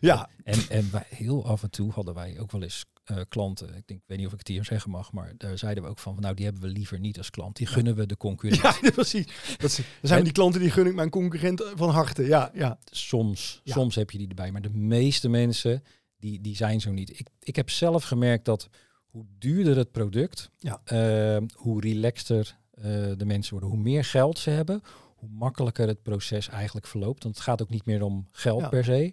[0.00, 3.66] Ja, En, en wij, heel af en toe hadden wij ook wel eens eh, klanten.
[3.66, 5.88] Ik denk, ik weet niet of ik het hier zeggen mag, maar daar zeiden we
[5.88, 7.56] ook van, nou die hebben we liever niet als klant.
[7.56, 8.84] Die gunnen we de concurrentie.
[8.84, 9.26] Ja, precies.
[9.58, 12.22] Dat zijn, die klanten die gun ik mijn concurrent van harte.
[12.22, 12.78] Ja, ja.
[12.84, 13.72] Soms, Ja.
[13.72, 15.82] soms heb je die erbij, maar de meeste mensen
[16.18, 17.18] die, die zijn zo niet.
[17.20, 18.68] Ik, ik heb zelf gemerkt dat
[19.16, 20.80] hoe duurder het product, Ja.
[20.84, 22.82] eh, hoe relaxter eh,
[23.16, 24.82] de mensen worden, hoe meer geld ze hebben.
[25.16, 27.22] Hoe makkelijker het proces eigenlijk verloopt.
[27.22, 28.68] Want het gaat ook niet meer om geld Ja.
[28.68, 29.12] per se.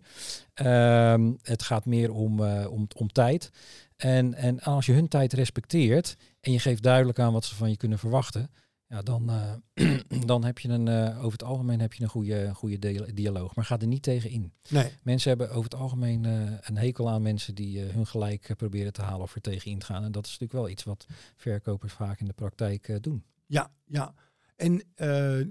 [0.53, 3.51] Ehm, het gaat meer om, eh, om, om tijd.
[3.95, 7.69] En, en als je hun tijd respecteert en je geeft duidelijk aan wat ze van
[7.69, 8.49] je kunnen verwachten,
[8.93, 12.53] ja, dan, eh, dan heb je een, eh, over het algemeen heb je een goede,
[12.53, 13.56] goede dia- dialoog.
[13.56, 14.53] Maar ga er niet tegen in.
[14.69, 14.91] Nee.
[15.03, 19.01] Mensen hebben over het algemeen eh, een hekel aan mensen die hun gelijk proberen te
[19.01, 20.03] halen of er tegen in te gaan.
[20.03, 23.23] En dat is natuurlijk wel iets wat verkopers vaak in de praktijk doen.
[23.45, 24.13] Ja, ja.
[24.56, 24.84] En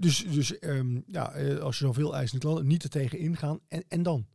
[0.01, 1.25] dus, dus ehm, ja,
[1.61, 3.61] als je zoveel eisende klanten, niet er tegen ingaan.
[3.69, 4.27] En, en dan?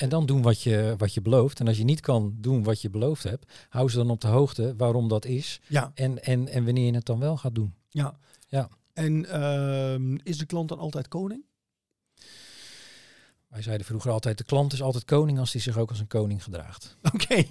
[0.00, 1.60] En dan doen wat je, wat je belooft.
[1.60, 4.28] En als je niet kan doen wat je beloofd hebt, hou ze dan op de
[4.28, 5.60] hoogte waarom dat is.
[5.66, 7.74] Ja, En, en, en wanneer je het dan wel gaat doen.
[7.88, 8.18] ja.
[8.48, 8.68] Ja.
[8.92, 11.44] En ehm, is de klant dan altijd koning?
[13.48, 16.06] Wij zeiden vroeger altijd, de klant is altijd koning als hij zich ook als een
[16.06, 16.96] koning gedraagt.
[17.12, 17.34] Oké.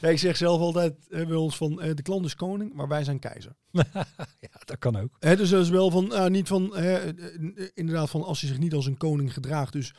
[0.00, 2.88] ja, ik zeg zelf altijd eh, bij ons van eh, de klant is koning, maar
[2.88, 3.56] wij zijn keizer.
[4.46, 5.16] ja, dat kan ook.
[5.18, 6.76] Hè, dus dat is wel van, ah, niet van,
[7.74, 9.72] inderdaad van als hij zich niet als een koning gedraagt.
[9.72, 9.94] Dus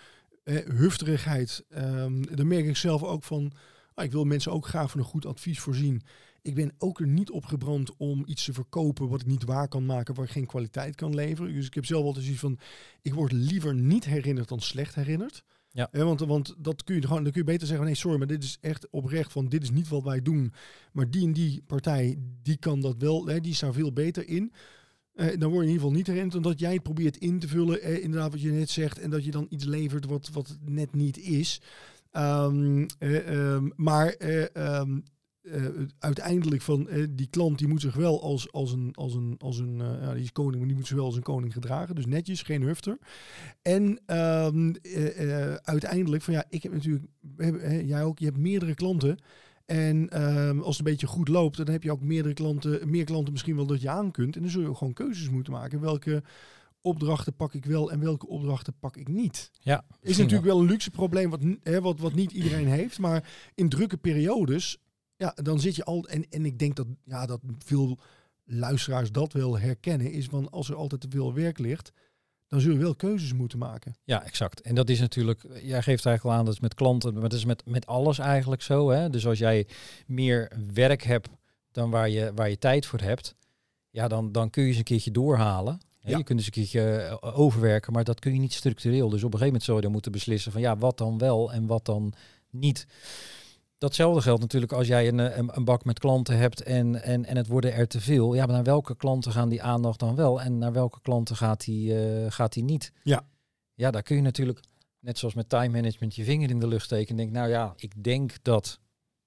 [0.52, 3.52] hufterigheid, ehm daar merk ik zelf ook van,
[3.94, 6.02] ah, ik wil mensen ook graag van een goed advies voorzien.
[6.42, 9.68] Ik ben ook er niet op gebrand om iets te verkopen wat ik niet waar
[9.68, 11.54] kan maken, waar ik geen kwaliteit kan leveren.
[11.54, 12.60] Dus ik heb zelf altijd zoiets van,
[13.02, 15.44] ik word liever niet herinnerd dan slecht herinnerd.
[15.72, 15.88] Ja.
[15.92, 18.28] Hè, want, want dat kun je gewoon, dan kun je beter zeggen, nee sorry, maar
[18.28, 20.54] dit is echt oprecht van, dit is niet wat wij doen.
[20.92, 24.28] Maar die en die partij, die kan dat wel, hè, die is daar veel beter
[24.28, 24.54] in.
[25.14, 27.48] Eh, dan word je in ieder geval niet herinnerd omdat jij het probeert in te
[27.48, 30.58] vullen, eh, inderdaad wat je net zegt, en dat je dan iets levert wat, wat
[30.66, 31.62] net niet is.
[32.12, 35.00] Eh, ehm, maar ehm,
[35.44, 35.66] eh,
[36.00, 39.58] uiteindelijk van eh, die klant die moet zich wel als, als een, als een, als
[39.58, 41.96] een eh, ja, die is koning, maar die moet zich wel als een koning gedragen.
[41.96, 42.98] Dus netjes, geen hufter.
[43.62, 44.00] En
[45.64, 47.06] uiteindelijk van ja, ik heb natuurlijk,
[47.86, 49.18] jij ook, je hebt meerdere klanten.
[49.66, 53.06] En ehm, als het een beetje goed loopt, dan heb je ook meerdere klanten, meer
[53.06, 54.36] klanten misschien wel dat je aan kunt.
[54.36, 55.80] En dan zul je ook gewoon keuzes moeten maken.
[55.80, 56.24] Welke
[56.82, 59.52] opdrachten pak ik wel en welke opdrachten pak ik niet?
[59.60, 63.00] Ja, Is natuurlijk wel een luxe probleem wat, hè, wat, wat niet iedereen heeft.
[63.00, 64.78] Maar in drukke periodes,
[65.16, 66.08] ja, dan zit je al.
[66.08, 68.00] En, en ik denk dat, ja, dat veel
[68.44, 70.12] luisteraars dat wel herkennen.
[70.12, 71.92] Is van als er altijd te veel werk ligt,
[72.54, 73.96] dan zul je wel keuzes moeten maken.
[74.04, 74.62] Ja, exact.
[74.62, 77.34] En dat is natuurlijk, jij geeft eigenlijk al aan, dat is met klanten, maar dat
[77.34, 78.90] is met, met alles eigenlijk zo.
[78.90, 79.10] Hè?
[79.10, 79.68] Dus als jij
[80.06, 81.30] meer werk hebt
[81.72, 83.36] dan waar je, waar je tijd voor hebt,
[83.90, 85.82] ja, dan, dan kun je eens een keertje doorhalen.
[86.00, 86.10] Hè?
[86.10, 86.18] Ja.
[86.18, 89.10] Je kunt eens een keertje eh, overwerken, maar dat kun je niet structureel.
[89.10, 91.54] Dus op een gegeven moment zou je dan moeten beslissen van ja, wat dan wel
[91.54, 92.14] en wat dan
[92.50, 92.88] niet.
[93.84, 97.26] Datzelfde geldt natuurlijk als jij een, eh, een, een, bak met klanten hebt en, en,
[97.26, 98.34] en het worden er te veel.
[98.34, 101.66] Ja, maar naar welke klanten gaan die aandacht dan wel en naar welke klanten gaat
[101.66, 102.92] die, uh, gaat die niet?
[103.04, 103.26] Ja.
[103.74, 104.60] Ja, daar kun je natuurlijk,
[105.00, 107.10] net zoals met time management, je vinger in de lucht steken.
[107.10, 108.80] En denk, nou ja, ik denk dat,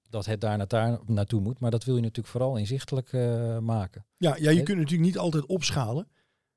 [0.09, 1.59] dat het daar, naar, daar naartoe moet.
[1.59, 4.05] Maar dat wil je natuurlijk vooral inzichtelijk uh, maken.
[4.17, 6.07] Ja, ja je kunt natuurlijk niet altijd opschalen.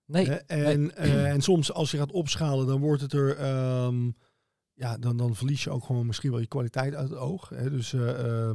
[0.07, 0.29] Nee.
[0.31, 1.25] en, nee.
[1.25, 3.55] en soms als je gaat opschalen, dan wordt het er...
[3.85, 4.17] Um,
[4.81, 7.49] ja, dan, dan verlies je ook gewoon misschien wel je kwaliteit uit het oog.
[7.49, 7.71] Hè.
[7.71, 8.51] Dus eh,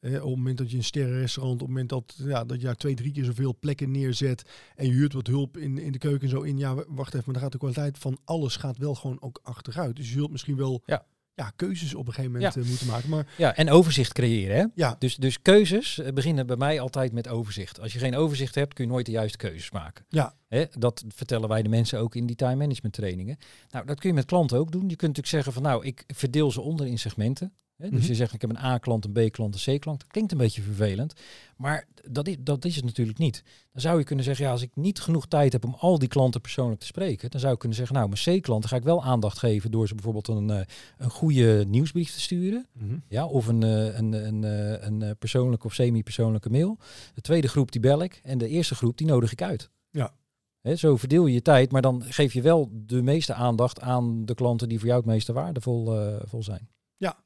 [0.00, 2.76] op het moment dat je een sterrenrestaurant, op het moment dat, ja, dat je daar
[2.76, 6.22] twee, drie keer zoveel plekken neerzet en je huurt wat hulp in, in de keuken
[6.22, 8.94] en zo in, ja, wacht even, maar dan gaat de kwaliteit van alles gaat wel
[8.94, 9.96] gewoon ook achteruit.
[9.96, 11.04] Dus je zult misschien wel ja.
[11.36, 12.60] Ja, keuzes op een gegeven moment Ja.
[12.60, 13.08] eh, moeten maken.
[13.08, 14.56] Maar Ja, en overzicht creëren.
[14.56, 14.64] Hè?
[14.74, 17.80] ja, Dus, dus keuzes eh, beginnen bij mij altijd met overzicht.
[17.80, 20.04] Als je geen overzicht hebt, kun je nooit de juiste keuzes maken.
[20.08, 20.64] ja, Hè?
[20.78, 23.36] Dat vertellen wij de mensen ook in die time management trainingen.
[23.70, 24.80] Nou, dat kun je met klanten ook doen.
[24.88, 27.52] Je kunt natuurlijk zeggen van nou, ik verdeel ze onder in segmenten.
[27.76, 27.88] Hè?
[27.90, 28.08] Dus Mhm.
[28.08, 30.00] je zegt ik heb een A-klant, een B-klant, een C-klant.
[30.00, 31.14] Dat klinkt een beetje vervelend.
[31.56, 33.42] Maar dat is, dat is het natuurlijk niet.
[33.72, 36.08] Dan zou je kunnen zeggen, ja, als ik niet genoeg tijd heb om al die
[36.08, 39.04] klanten persoonlijk te spreken, dan zou ik kunnen zeggen, nou, mijn C-klanten ga ik wel
[39.04, 40.60] aandacht geven door ze bijvoorbeeld een, eh,
[40.98, 42.66] een goede nieuwsbrief te sturen.
[42.72, 42.96] Mhm.
[43.08, 46.78] Ja, of een, eh, een, een, eh, een persoonlijke of semi-persoonlijke mail.
[47.14, 49.70] De tweede groep die bel ik en de eerste groep die nodig ik uit.
[49.90, 50.14] Ja.
[50.60, 54.24] Hè, zo verdeel je je tijd, maar dan geef je wel de meeste aandacht aan
[54.24, 56.68] de klanten die voor jou het meeste waardevol vol zijn.
[56.96, 57.16] ja,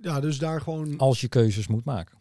[0.00, 2.18] ja, dus daar gewoon Als je keuzes moet maken.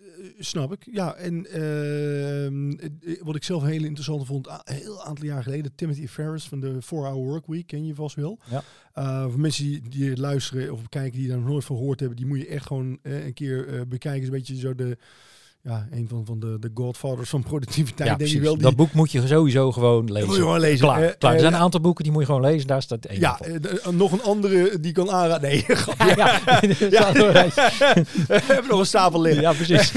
[0.00, 0.88] Eh, snap ik.
[0.92, 5.74] Ja, en ehm, eh, wat ik zelf heel interessant vond, een heel aantal jaar geleden,
[5.74, 8.38] Timothy Ferris van de 4-Hour Workweek, ken je vast wel.
[8.50, 8.62] Ja.
[8.92, 12.18] Eh, voor mensen die, die luisteren of kijken die daar nog nooit van gehoord hebben,
[12.18, 14.20] die moet je echt gewoon een keer bekijken.
[14.20, 14.98] Is een beetje zo de,
[15.62, 18.40] ja, een van, van de, de godfathers van productiviteit, ja, denk je precies.
[18.40, 18.54] wel.
[18.54, 20.28] Die, Dat boek moet je sowieso gewoon moet lezen.
[20.30, 20.86] je gewoon lezen.
[20.86, 21.30] Klaar, Eh, klaar.
[21.30, 22.66] Er eh, zijn een aantal boeken die moet je gewoon lezen.
[22.66, 25.48] Daar staat één ja, eh, eh, nog een andere die kan aanraden.
[25.50, 26.14] Nee, grapje.
[26.16, 26.40] Ja,
[26.90, 27.12] ja.
[28.28, 29.42] We hebben nog een stapel liggen.
[29.42, 29.92] ja, precies.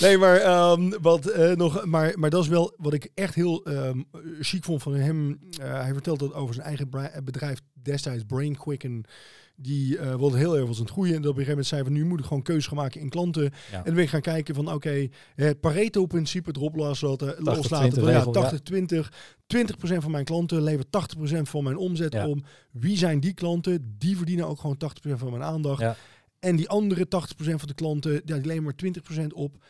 [0.00, 3.64] nee, maar, ehm, wat, eh, nog, maar, maar dat is wel wat ik echt heel
[3.64, 3.98] ehm
[4.40, 5.38] chic vond van hem.
[5.60, 6.88] Eh, hij vertelt dat over zijn eigen
[7.24, 9.04] bedrijf destijds, Brain Quicken.
[9.56, 11.14] Die uh, wilde heel erg was aan het groeien.
[11.14, 13.00] En dat op een gegeven moment zei van nu moet ik gewoon keuze gaan maken
[13.00, 13.42] in klanten.
[13.42, 13.50] Ja.
[13.76, 17.34] En dan ben ik gaan kijken van oké, het Pareto-principe erop loslaten.
[17.34, 19.08] 80-20 loslaten van, ja, regel, 80-20.
[19.46, 22.28] 20% van mijn klanten levert 80% van mijn omzet Ja.
[22.28, 22.44] om.
[22.70, 23.94] Wie zijn die klanten?
[23.98, 25.80] Die verdienen ook gewoon 80% van mijn aandacht.
[25.80, 25.96] Ja.
[26.38, 29.64] En die andere 80% van de klanten, ja, die leveren maar 20% op.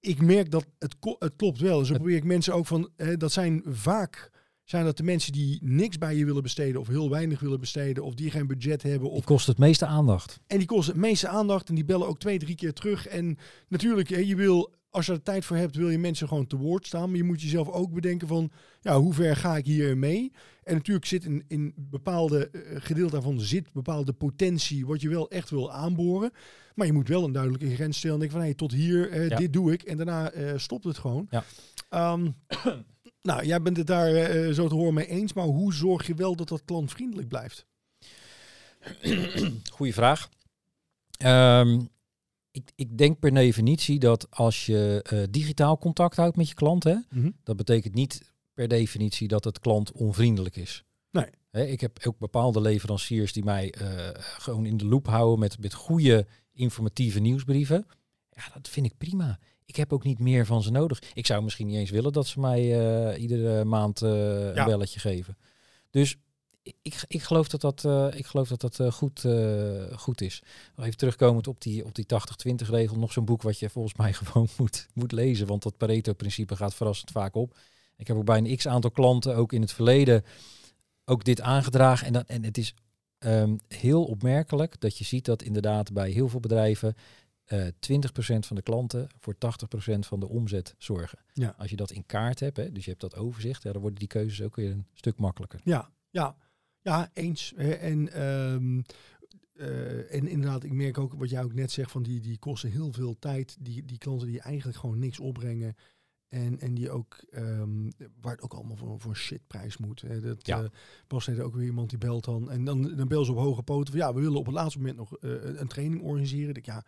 [0.00, 1.78] Ik merk dat het, het klopt wel.
[1.78, 4.30] Dus dan probeer ik mensen ook van, hè, dat zijn vaak
[4.66, 8.04] zijn dat de mensen die niks bij je willen besteden of heel weinig willen besteden
[8.04, 10.40] of die geen budget hebben Die of kost het meeste aandacht.
[10.46, 13.06] en die kosten het meeste aandacht en die bellen ook twee, drie keer terug.
[13.06, 16.56] En natuurlijk, je wil, als je er tijd voor hebt, wil je mensen gewoon te
[16.56, 17.08] woord staan.
[17.08, 18.50] Maar je moet jezelf ook bedenken van,
[18.80, 20.32] ja, hoe ver ga ik hier mee?
[20.64, 25.30] En natuurlijk zit in, in bepaalde eh, gedeelte daarvan zit bepaalde potentie wat je wel
[25.30, 26.30] echt wil aanboren.
[26.74, 28.14] Maar je moet wel een duidelijke grens stellen.
[28.14, 29.36] En denken van, hé, tot hier, eh, Ja.
[29.36, 29.82] dit doe ik.
[29.82, 31.26] En daarna eh, stopt het gewoon.
[31.30, 31.44] Ja.
[31.88, 32.30] Ehm,
[33.26, 35.32] nou, jij bent het daar eh, zo te horen mee eens.
[35.32, 37.66] Maar hoe zorg je wel dat dat klantvriendelijk blijft?
[39.72, 40.28] Goeie vraag.
[41.18, 41.80] Ehm,
[42.50, 46.84] ik, ik denk per definitie dat als je eh, digitaal contact houdt met je klant,
[46.84, 46.96] hè,
[47.42, 50.84] dat betekent niet per definitie dat het klant onvriendelijk is.
[51.10, 51.30] Nee.
[51.50, 55.58] Hè, ik heb ook bepaalde leveranciers die mij eh, gewoon in de loop houden met,
[55.60, 57.86] met goede informatieve nieuwsbrieven.
[58.30, 59.38] Ja, dat vind ik prima.
[59.66, 61.02] Ik heb ook niet meer van ze nodig.
[61.14, 62.60] Ik zou misschien niet eens willen dat ze mij
[63.12, 64.64] eh, iedere maand eh, een Ja.
[64.64, 65.36] belletje geven.
[65.90, 66.16] Dus
[66.82, 69.24] ik, ik geloof dat dat, eh, ik geloof dat, dat goed,
[69.92, 70.42] goed is.
[70.76, 72.98] Even terugkomend op die, op die 80-20 regel.
[72.98, 75.46] Nog zo'n boek wat je volgens mij gewoon moet, moet lezen.
[75.46, 77.58] Want dat Pareto-principe gaat verrassend vaak op.
[77.96, 80.24] Ik heb ook bij een x-aantal klanten ook in het verleden
[81.04, 82.06] ook dit aangedragen.
[82.06, 82.74] En, dat, en het is
[83.18, 86.94] ehm, heel opmerkelijk dat je ziet dat inderdaad bij heel veel bedrijven
[87.46, 87.68] eh 20%
[88.38, 89.38] van de klanten voor 80%
[89.98, 91.18] van de omzet zorgen.
[91.32, 91.54] Ja.
[91.58, 93.98] Als je dat in kaart hebt, hè, dus je hebt dat overzicht, ja, dan worden
[93.98, 95.60] die keuzes ook weer een stuk makkelijker.
[95.64, 96.36] Ja, ja,
[96.80, 97.54] ja, eens.
[97.54, 98.80] En, ehm,
[99.52, 102.70] eh, en inderdaad, ik merk ook wat jij ook net zegt, van die, die kosten
[102.70, 103.56] heel veel tijd.
[103.60, 105.74] Die, die klanten die eigenlijk gewoon niks opbrengen.
[106.28, 110.00] En, en die ook, ehm, waar het ook allemaal voor, voor shitprijs moet.
[110.00, 110.20] Hè.
[110.20, 110.62] Dat, Ja.
[110.62, 110.68] eh,
[111.06, 112.50] pas net ook weer iemand die belt dan.
[112.50, 114.78] En dan, dan bel ze op hoge poten van ja, we willen op het laatste
[114.78, 116.54] moment nog eh, een training organiseren.
[116.54, 116.84] Ik, ja,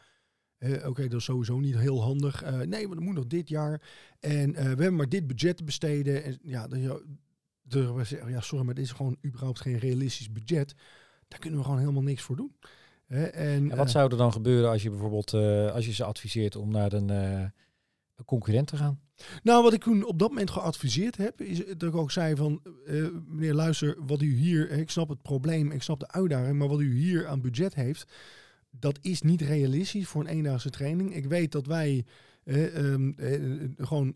[0.87, 2.43] oké, dat is sowieso niet heel handig.
[2.43, 3.83] Eh, nee, maar dat moet nog dit jaar.
[4.21, 6.25] En eh, we hebben maar dit budget te besteden.
[6.25, 10.75] En ja, dan, we zeggen, ja, sorry, maar dit is gewoon überhaupt geen realistisch budget.
[11.29, 12.57] Daar kunnen we gewoon helemaal niks voor doen.
[13.07, 15.35] En En wat eh, zou er dan gebeuren als je bijvoorbeeld,
[15.75, 19.01] als je ze adviseert om naar een, een concurrent te gaan?
[19.43, 22.61] Nou, wat ik toen op dat moment geadviseerd heb, is dat ik ook zei van,
[22.87, 26.69] eh, meneer luister, wat u hier, ik snap het probleem, ik snap de uitdaging, maar
[26.69, 28.13] wat u hier aan budget heeft,
[28.71, 31.15] dat is niet realistisch voor een eendaagse training.
[31.15, 32.05] Ik weet dat wij
[32.45, 34.15] eh, ehm, eh, gewoon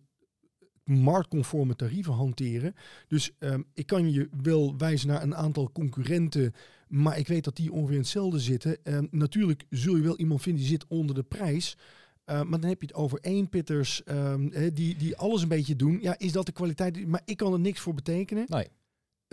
[0.85, 2.75] marktconforme tarieven hanteren.
[3.09, 6.53] Dus ehm, ik kan je wel wijzen naar een aantal concurrenten,
[6.89, 8.85] maar ik weet dat die ongeveer hetzelfde zitten.
[8.85, 11.77] Ehm, natuurlijk zul je wel iemand vinden die zit onder de prijs.
[12.27, 14.03] Uh, maar dan heb je het over één pitters
[14.73, 15.99] die, die alles een beetje doen.
[16.01, 17.07] Ja, is dat de kwaliteit?
[17.07, 18.45] Maar ik kan er niks voor betekenen.
[18.49, 18.69] Nee.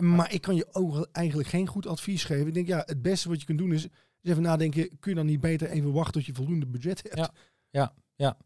[0.00, 2.46] Maar ik kan je ook eigenlijk geen goed advies geven.
[2.46, 3.88] Ik denk, ja, het beste wat je kunt doen is,
[4.22, 4.88] is even nadenken.
[4.98, 7.16] Kun je dan niet beter even wachten tot je voldoende budget hebt?
[7.16, 7.30] Ja,
[7.70, 8.36] ja, ja.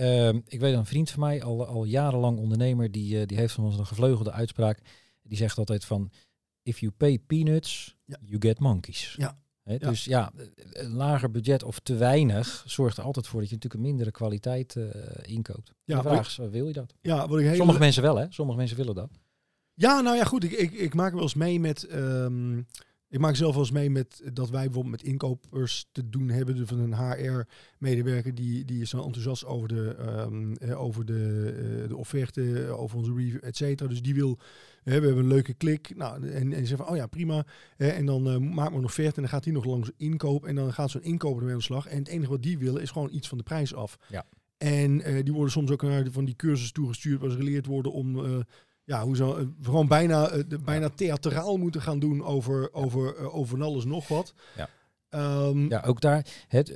[0.00, 3.54] Uh, ik weet een vriend van mij, al, al jarenlang ondernemer, die, uh, die heeft
[3.54, 4.78] van ons een gevleugelde uitspraak.
[5.22, 6.10] Die zegt altijd van,
[6.62, 8.18] if you pay peanuts, Ja.
[8.24, 9.14] you get monkeys.
[9.18, 9.36] Ja.
[9.78, 10.32] Dus ja,
[10.72, 14.10] een lager budget of te weinig zorgt er altijd voor dat je natuurlijk een mindere
[14.10, 14.84] kwaliteit eh,
[15.22, 15.72] inkoopt.
[15.84, 16.94] Ja, de vraag is, wil je dat?
[17.00, 18.26] Ja, wat ik Sommige mensen wel, hè?
[18.28, 19.10] Sommige mensen willen dat.
[19.74, 20.44] Ja, nou ja, goed.
[20.44, 21.84] Ik, ik, ik maak wel eens mee met.
[21.84, 22.62] ehm,
[23.12, 26.56] ik maak zelf wel eens mee met dat wij bijvoorbeeld met inkopers te doen hebben.
[26.56, 31.52] Dus van een HR-medewerker die, die is dan enthousiast over de, ehm, eh, over de,
[31.82, 33.88] eh, de offerte, over onze review, et cetera.
[33.88, 34.38] Dus die wil.
[34.82, 35.96] hè, we hebben een leuke klik.
[35.96, 37.46] Nou, en, en die zegt van, oh ja, prima.
[37.76, 40.44] Hè, en dan eh maakt we een offerte en dan gaat die nog langs inkoop.
[40.44, 41.86] En dan gaat zo'n inkoper ermee aan de slag.
[41.86, 43.98] En het enige wat die willen is gewoon iets van de prijs af.
[44.08, 44.26] Ja.
[44.58, 47.92] En eh, die worden soms ook naar van die cursussen toegestuurd waar ze geleerd worden
[47.92, 48.38] om eh,
[48.92, 53.16] ja, hoe ze eh, gewoon bijna, eh, de- bijna theatraal moeten gaan doen over, over,
[53.16, 54.34] eh, over alles nog wat.
[54.56, 54.68] Ja.
[55.08, 56.68] Ehm, Ja, ook daar, het,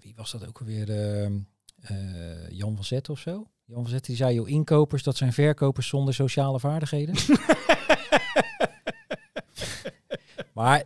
[0.00, 0.90] wie was dat ook alweer?
[0.90, 1.32] ehm,
[1.80, 3.46] eh, Jan van Zet of zo?
[3.64, 7.14] Jan van Zet die zei, joh, inkopers, dat zijn verkopers zonder sociale vaardigheden.
[10.54, 10.82] maar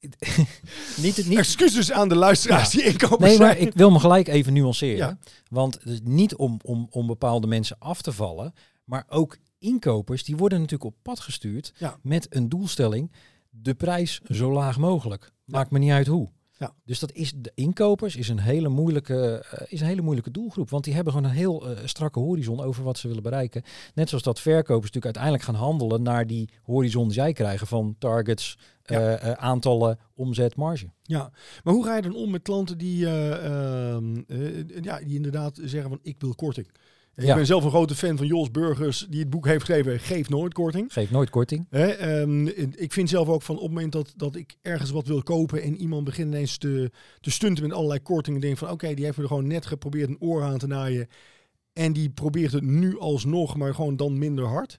[1.02, 3.66] niet, het- niet, Excuses aan de luisteraars die inkopers Nee, maar zijn.
[3.66, 4.96] ik wil me gelijk even nuanceren.
[4.96, 5.18] Ja.
[5.50, 10.24] Want het is niet om, om, om bepaalde mensen af te vallen, maar ook inkopers,
[10.24, 11.98] die worden natuurlijk op pad gestuurd Ja.
[12.02, 13.12] met een doelstelling,
[13.50, 15.32] de prijs zo laag mogelijk.
[15.44, 16.30] Maakt me niet uit hoe.
[16.58, 16.74] Ja.
[16.84, 20.70] Dus dat is de inkopers is een hele moeilijke eh, is een hele moeilijke doelgroep,
[20.70, 23.62] want die hebben gewoon een heel eh, strakke horizon over wat ze willen bereiken.
[23.94, 27.94] Net zoals dat verkopers natuurlijk uiteindelijk gaan handelen naar die horizon die zij krijgen van
[27.98, 29.16] targets, Ja.
[29.16, 30.86] eh, aantallen, omzet, marge.
[31.02, 31.32] Ja,
[31.64, 35.60] maar hoe ga je dan om met klanten die, eh, ehm, eh, ja, die inderdaad
[35.62, 36.68] zeggen van ik wil korting?
[37.16, 37.34] Ik Ja.
[37.34, 40.52] ben zelf een grote fan van Jos Burgers, die het boek heeft geschreven Geef nooit
[40.54, 40.92] korting.
[40.92, 41.66] Geef nooit korting.
[41.70, 42.46] Hè, ehm,
[42.76, 45.62] ik vind zelf ook van op het moment dat, dat ik ergens wat wil kopen
[45.62, 49.18] en iemand begint ineens te, te stunten met allerlei kortingen, denk van oké, die heeft
[49.18, 51.08] er gewoon net geprobeerd een oor aan te naaien
[51.72, 54.78] en die probeert het nu alsnog, maar gewoon dan minder hard.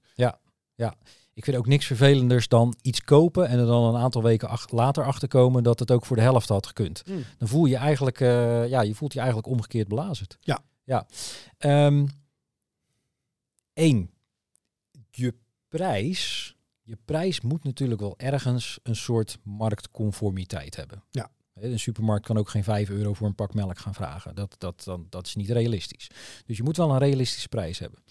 [1.34, 4.72] Ik vind ook niks vervelenders dan iets kopen en er dan een aantal weken ach-
[4.72, 7.02] later achterkomen dat het ook voor de helft had gekund.
[7.06, 7.24] Hmm.
[7.38, 10.38] Dan voel je eigenlijk, eh, ja, je voelt je eigenlijk omgekeerd belazerd.
[10.42, 10.60] Ja.
[10.84, 11.06] Ja.
[11.58, 12.06] Ehm
[13.76, 14.12] Eén,
[15.10, 15.34] je
[15.68, 21.04] prijs, je prijs moet natuurlijk wel ergens een soort marktconformiteit hebben.
[21.10, 21.32] Ja.
[21.54, 24.36] Een supermarkt kan ook geen 5 euro voor een pak melk gaan vragen.
[24.36, 26.10] Dat, dat, dan, dat is niet realistisch.
[26.46, 28.04] Dus je moet wel een realistische prijs hebben.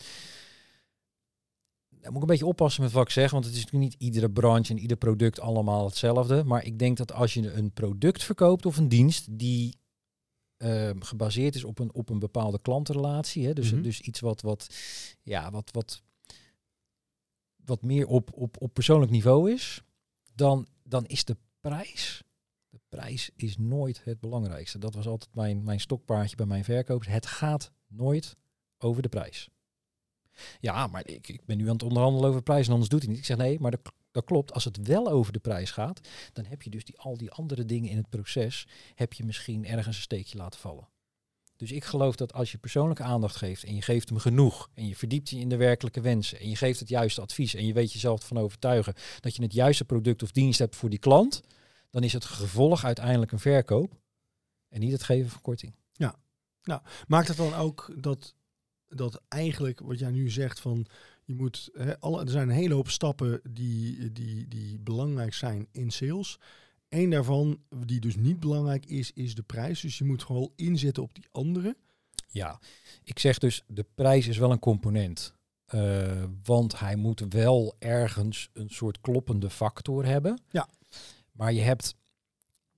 [1.88, 4.02] Daar moet ik een beetje oppassen met wat ik zeg, want het is natuurlijk niet
[4.02, 6.44] iedere branche en ieder product allemaal hetzelfde.
[6.44, 9.78] Maar ik denk dat als je een product verkoopt of een dienst die
[10.64, 13.82] ehm, gebaseerd is op een, op een bepaalde klantenrelatie, hè, dus, Mhm.
[13.82, 14.68] dus iets wat, wat,
[15.22, 16.02] ja, wat, wat,
[17.64, 19.82] wat meer op, op, op persoonlijk niveau is,
[20.34, 22.22] dan, dan is de prijs.
[22.68, 24.78] De prijs is nooit het belangrijkste.
[24.78, 27.08] Dat was altijd mijn, mijn stokpaardje bij mijn verkopers.
[27.08, 28.36] Het gaat nooit
[28.78, 29.48] over de prijs.
[30.60, 33.08] Ja, maar ik, ik ben nu aan het onderhandelen over prijs en anders doet hij
[33.10, 33.18] niet.
[33.18, 34.52] Ik zeg nee, maar dat, dat klopt.
[34.52, 36.00] Als het wel over de prijs gaat,
[36.32, 39.66] dan heb je dus die, al die andere dingen in het proces, heb je misschien
[39.66, 40.88] ergens een steekje laten vallen.
[41.56, 44.88] Dus ik geloof dat als je persoonlijke aandacht geeft en je geeft hem genoeg en
[44.88, 47.72] je verdiept je in de werkelijke wensen en je geeft het juiste advies en je
[47.72, 51.42] weet jezelf ervan overtuigen dat je het juiste product of dienst hebt voor die klant,
[51.90, 54.00] dan is het gevolg uiteindelijk een verkoop
[54.68, 55.74] en niet het geven van korting.
[57.06, 58.34] Maakt het dan ook dat,
[58.88, 60.86] dat eigenlijk wat jij nu zegt van
[61.24, 65.66] je moet, hè, alle, er zijn een hele hoop stappen die, die, die belangrijk zijn
[65.72, 66.38] in sales.
[66.88, 69.80] Eén daarvan, die dus niet belangrijk is, is de prijs.
[69.80, 71.76] Dus je moet gewoon inzetten op die andere.
[72.28, 72.60] Ja,
[73.04, 75.34] ik zeg dus de prijs is wel een component.
[75.64, 80.40] Eh, want hij moet wel ergens een soort kloppende factor hebben.
[80.50, 80.68] Ja.
[81.32, 81.96] Maar je hebt,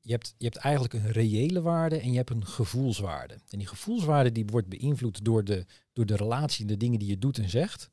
[0.00, 3.34] je, hebt, je hebt eigenlijk een reële waarde en je hebt een gevoelswaarde.
[3.34, 7.08] En die gevoelswaarde die wordt beïnvloed door de, door de relatie en de dingen die
[7.08, 7.90] je doet en zegt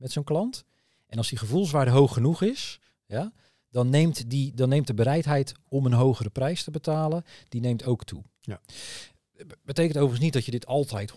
[0.00, 0.64] met zo'n klant.
[1.06, 3.32] En als die gevoelswaarde hoog genoeg is, ja,
[3.70, 7.84] dan, neemt die, dan neemt de bereidheid om een hogere prijs te betalen, die neemt
[7.84, 8.22] ook toe.
[8.40, 8.60] Ja.
[9.46, 11.14] Be- Betekent overigens niet dat je dit altijd 100%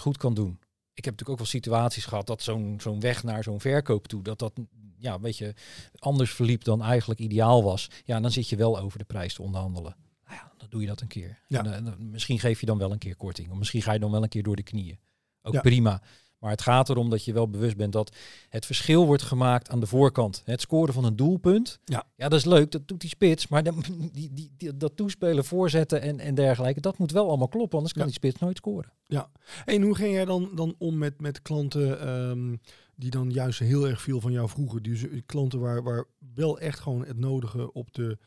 [0.00, 0.58] goed kan doen.
[0.94, 4.22] Ik heb natuurlijk ook wel situaties gehad dat zo'n zo'n weg naar zo'n verkoop toe,
[4.22, 4.52] dat dat
[4.96, 5.54] ja, een beetje
[5.98, 7.88] anders verliep dan eigenlijk ideaal was.
[8.04, 9.96] Ja, dan zit je wel over de prijs te onderhandelen.
[10.24, 11.38] Nou ja, dan doe je dat een keer.
[11.48, 11.64] Ja.
[11.64, 13.50] En, eh, misschien geef je dan wel een keer korting.
[13.50, 14.98] Of misschien ga je dan wel een keer door de knieën.
[15.42, 15.60] Ook Ja.
[15.60, 16.02] prima.
[16.44, 18.16] Maar het gaat erom dat je wel bewust bent dat
[18.48, 20.42] het verschil wordt gemaakt aan de voorkant.
[20.44, 21.78] Het scoren van een doelpunt.
[21.84, 22.04] Ja.
[22.16, 22.70] ja dat is leuk.
[22.70, 23.48] Dat doet die spits.
[23.48, 26.80] Maar dan- die, die, die, dat toespelen, voorzetten en, en dergelijke.
[26.80, 27.74] Dat moet wel allemaal kloppen.
[27.76, 28.08] Anders kan Ja.
[28.08, 28.92] die spits nooit scoren.
[29.64, 32.56] En hoe ging jij dan, dan om met, met klanten ehm,
[32.96, 34.82] die dan juist heel erg veel van jou vroegen?
[34.82, 38.18] Dus eh, klanten waar, waar wel echt gewoon het nodige op de,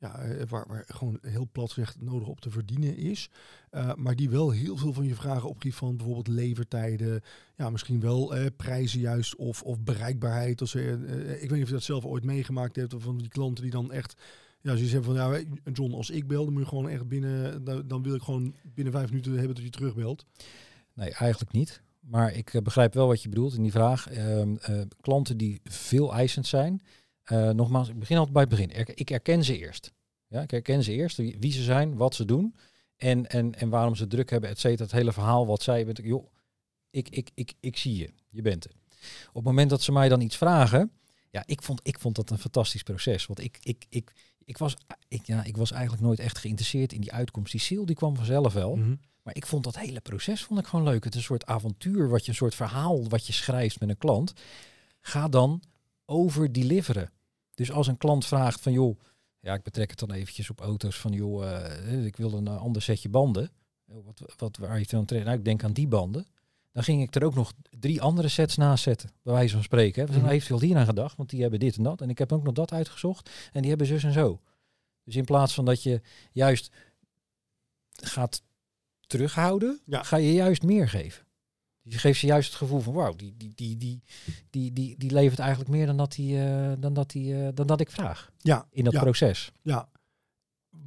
[0.00, 3.30] ja, eh, waar, waar gewoon heel plat nodige op te verdienen is.
[3.70, 7.20] eh, maar die wel heel veel van je vragen op gebied van bijvoorbeeld levertijden.
[7.56, 10.60] Ja, misschien wel eh, prijzen juist of, of bereikbaarheid.
[10.60, 12.94] Als, eh, eh, ik weet niet of je dat zelf ooit meegemaakt hebt.
[12.94, 14.14] Of van die klanten die dan echt...
[14.62, 17.08] Ja, zoiets hebben van, ja, je, John, als ik bel, dan moet je gewoon echt
[17.08, 20.26] binnen, dan, wil ik gewoon binnen vijf minuten hebben dat je terugbelt.
[20.94, 21.82] Nee, eigenlijk niet.
[22.00, 24.08] Maar ik begrijp wel wat je bedoelt in die vraag.
[24.08, 26.82] Ehm, eh, klanten die veel eisend zijn.
[27.30, 28.72] Eh, nogmaals, ik begin altijd bij het begin.
[28.72, 29.92] Er- ik herken ze eerst.
[30.26, 32.54] Ja, ik herken ze eerst, wie, wie ze zijn, wat ze doen.
[32.96, 34.82] En, en, en waarom ze druk hebben, et cetera.
[34.82, 35.80] Het hele verhaal wat zij...
[35.82, 36.26] ik, Joh,
[36.90, 38.12] ik, ik, ik, ik zie je.
[38.28, 38.70] Je bent er.
[39.28, 40.92] Op het moment dat ze mij dan iets vragen...
[41.30, 43.26] Ja, ik vond, ik vond dat een fantastisch proces.
[43.26, 44.12] Want ik, ik, ik,
[44.44, 44.76] ik, was,
[45.08, 47.52] ik, ja, ik was eigenlijk nooit echt geïnteresseerd in die uitkomst.
[47.52, 48.76] Die ziel die kwam vanzelf wel.
[48.76, 48.94] Mhm.
[49.22, 51.04] Maar ik vond dat hele proces vond ik gewoon leuk.
[51.04, 53.98] Het is een soort avontuur, wat je een soort verhaal wat je schrijft met een
[53.98, 54.32] klant.
[55.00, 55.62] Ga dan
[56.04, 57.10] over deliveren.
[57.60, 59.00] Dus als een klant vraagt van joh,
[59.40, 62.60] ja, ik betrek het dan eventjes op auto's van joh, eh, ik wil een eh,
[62.60, 63.50] ander setje banden.
[63.86, 65.28] Eh, Wat, wat, waar u dan trainen?
[65.30, 66.26] Nou, ik denk aan die banden.
[66.72, 70.00] Dan ging ik er ook nog drie andere sets naast zetten, bij wijze van spreken.
[70.00, 70.06] Hè.
[70.06, 72.00] Dus dan heeft u al die aan gedacht, want die hebben dit en dat.
[72.00, 74.40] En ik heb ook nog dat uitgezocht en die hebben zus en zo.
[75.04, 76.00] Dus in plaats van dat je
[76.32, 76.70] juist
[77.92, 78.42] gaat
[79.06, 80.02] terughouden, Ja.
[80.02, 81.24] ga je juist meer geven.
[81.92, 84.02] Je geeft ze juist het gevoel van wauw, die, die, die, die,
[84.50, 87.66] die, die, die levert eigenlijk meer dan dat, die, eh, dan, dat die, eh, dan
[87.66, 89.52] dat ik vraag Ja, in dat ja, proces.
[89.62, 89.88] ja.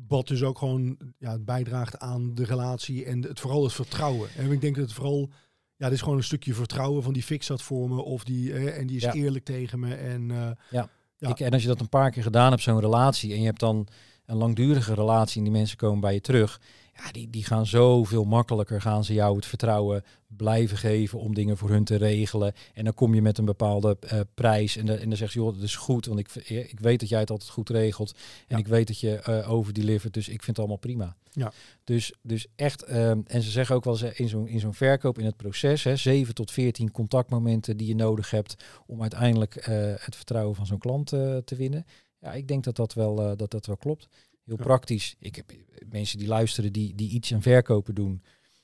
[0.08, 4.30] Wat dus ook gewoon ja, bijdraagt aan de relatie en het, vooral het vertrouwen.
[4.38, 5.30] En ik denk dat het vooral,
[5.76, 8.54] ja, dit is gewoon een stukje vertrouwen van die fix dat voor me of die,
[8.54, 9.14] eh, en die is Ja.
[9.14, 9.94] eerlijk tegen me.
[9.96, 10.90] En eh, Ja.
[11.30, 13.60] Ik, en als je dat een paar keer gedaan hebt, zo'n relatie, en je hebt
[13.60, 13.88] dan
[14.26, 16.62] een langdurige relatie en die mensen komen bij je terug,
[16.96, 21.58] ja, die, die gaan zoveel makkelijker, gaan ze jou het vertrouwen blijven geven om dingen
[21.58, 22.54] voor hun te regelen.
[22.74, 25.40] En dan kom je met een bepaalde eh, prijs en, de, en dan zeg je,
[25.40, 28.20] joh, dat is goed, want ik, ik weet dat jij het altijd goed regelt en
[28.48, 28.58] Ja.
[28.58, 31.16] ik weet dat je eh overdelivert, dus ik vind het allemaal prima.
[31.32, 31.52] Ja.
[31.84, 34.74] Dus, dus echt, ehm, en ze zeggen ook wel eens eh, in zo'n in zo'n
[34.74, 39.56] verkoop, in het proces, hè, 7 tot 14 contactmomenten die je nodig hebt om uiteindelijk
[39.56, 41.86] eh, het vertrouwen van zo'n klant eh, te winnen.
[42.20, 44.08] Ja, ik denk dat dat wel, eh, dat dat wel klopt.
[44.46, 44.64] Heel Ja.
[44.64, 45.16] praktisch.
[45.20, 45.58] Ik heb eh,
[45.90, 48.24] mensen die luisteren, die, die iets aan verkopen doen.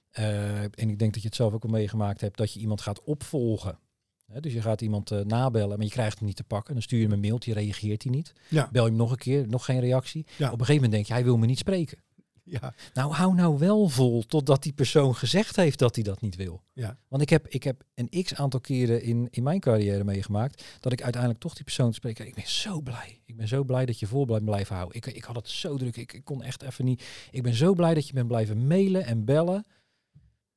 [0.10, 2.82] Eh, en ik denk dat je het zelf ook al meegemaakt hebt, dat je iemand
[2.82, 3.80] gaat opvolgen.
[4.40, 6.74] Dus je gaat iemand eh, nabellen, maar je krijgt hem niet te pakken.
[6.74, 8.34] Dan stuur je hem een mailtje, reageert hij niet.
[8.50, 8.70] Ja.
[8.72, 10.26] Bel je hem nog een keer, nog geen reactie.
[10.38, 10.46] Ja.
[10.46, 11.98] Op een gegeven moment denk je, hij wil me niet spreken.
[12.62, 16.36] ja, Nou, hou nou wel vol totdat die persoon gezegd heeft dat hij dat niet
[16.36, 16.64] wil.
[16.74, 20.64] ja, Want ik heb, ik heb een x aantal keren in, in mijn carrière meegemaakt
[20.80, 22.20] dat ik uiteindelijk toch die persoon spreek.
[22.20, 23.22] Ik ben zo blij.
[23.26, 24.98] Ik ben zo blij dat je vol blijft blijven houden.
[24.98, 25.98] Ik, ik had het zo druk.
[25.98, 27.04] Ik, ik kon echt even niet.
[27.32, 29.66] Ik ben zo blij dat je bent blijven mailen en bellen.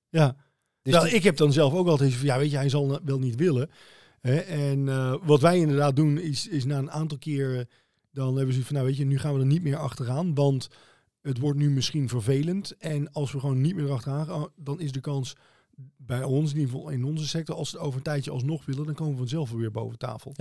[0.08, 0.36] ja.
[0.82, 3.18] Dus nou, ik heb dan zelf ook altijd van, ja, weet je, hij zal wel
[3.18, 3.70] niet willen.
[4.20, 4.36] Hè?
[4.36, 7.68] En eh, wat wij inderdaad doen, is, is na een aantal keren,
[8.10, 10.68] dan hebben ze van, nou weet je, nu gaan we er niet meer achteraan, want
[11.22, 12.76] het wordt nu misschien vervelend.
[12.78, 15.36] En als we gewoon niet meer achteraan gaan, dan is de kans
[15.96, 18.64] bij ons, in ieder geval in onze sector, als ze het over een tijdje alsnog
[18.64, 20.32] willen, dan komen we vanzelf weer boven tafel.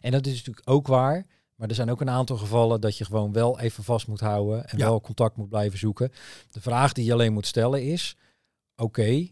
[0.00, 1.26] En dat is natuurlijk ook waar.
[1.54, 4.68] Maar er zijn ook een aantal gevallen dat je gewoon wel even vast moet houden
[4.68, 4.84] en Ja.
[4.84, 6.12] wel contact moet blijven zoeken.
[6.50, 8.16] De vraag die je alleen moet stellen is:
[8.76, 9.28] oké,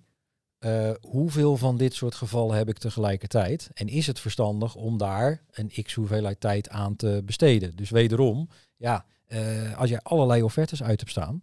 [0.58, 3.70] eh, hoeveel van dit soort gevallen heb ik tegelijkertijd?
[3.74, 7.76] En is het verstandig om daar een x hoeveelheid tijd aan te besteden?
[7.76, 11.42] Dus wederom, ja, eh, als jij allerlei offertes uit hebt staan.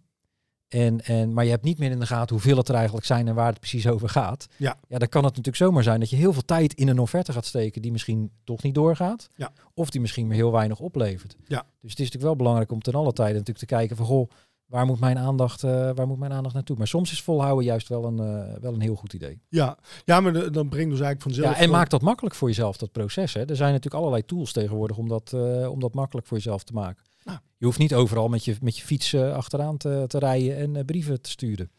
[0.68, 3.28] En, en, maar je hebt niet meer in de gaten hoeveel het er eigenlijk zijn
[3.28, 4.46] en waar het precies over gaat.
[4.56, 4.76] Ja.
[4.88, 7.32] ja, dan kan het natuurlijk zomaar zijn dat je heel veel tijd in een offerte
[7.32, 9.28] gaat steken die misschien toch niet doorgaat.
[9.36, 9.52] Ja.
[9.74, 11.36] Of die misschien maar heel weinig oplevert.
[11.46, 11.58] Ja.
[11.80, 14.30] Dus het is natuurlijk wel belangrijk om ten alle tijde natuurlijk te kijken van goh,
[14.66, 16.76] waar moet mijn aandacht, eh, waar moet mijn aandacht naartoe?
[16.76, 19.40] Maar soms is volhouden juist wel een, eh, wel een heel goed idee.
[19.48, 21.56] Ja, ja maar de- dan brengt ons eigenlijk vanzelf...
[21.56, 23.34] Ja, en maak dat makkelijk voor jezelf, dat proces.
[23.34, 23.40] Hè.
[23.40, 25.32] Er zijn natuurlijk allerlei tools tegenwoordig om dat,
[25.68, 27.04] om dat makkelijk voor jezelf te maken.
[27.30, 27.42] Nou.
[27.56, 30.76] Je hoeft niet overal met je, met je fiets eh, achteraan te, te rijden en
[30.76, 31.70] eh, brieven te sturen.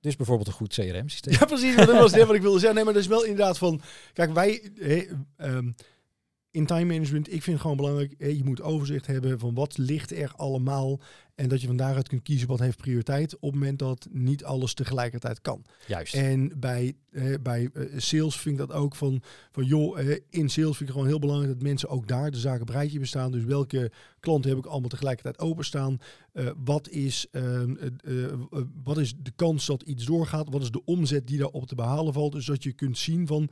[0.00, 1.34] Dus bijvoorbeeld een goed CRM-systeem.
[1.34, 1.76] Ja, precies.
[1.76, 2.74] Dat was net wat ik wilde zeggen.
[2.74, 3.80] Nee, maar dat is wel inderdaad van...
[4.12, 4.72] Kijk, wij...
[5.36, 5.70] ehm,
[6.52, 10.12] in time management, ik vind het gewoon belangrijk, je moet overzicht hebben van wat ligt
[10.12, 11.00] er allemaal.
[11.34, 14.44] En dat je van daaruit kunt kiezen wat heeft prioriteit op het moment dat niet
[14.44, 15.64] alles tegelijkertijd kan.
[15.86, 16.14] Juist.
[16.14, 20.50] En bij, eh, bij eh, sales vind ik dat ook van, van joh, eh, in
[20.50, 23.32] sales vind ik gewoon heel belangrijk dat mensen ook daar de zaken op rijtje bestaan.
[23.32, 25.98] Dus welke klanten heb ik allemaal tegelijkertijd openstaan?
[26.32, 28.38] Eh, wat, is, ehm, eh, eh,
[28.84, 30.50] wat is de kans dat iets doorgaat?
[30.50, 32.32] Wat is de omzet die daarop te behalen valt?
[32.32, 33.48] Dus dat je kunt zien van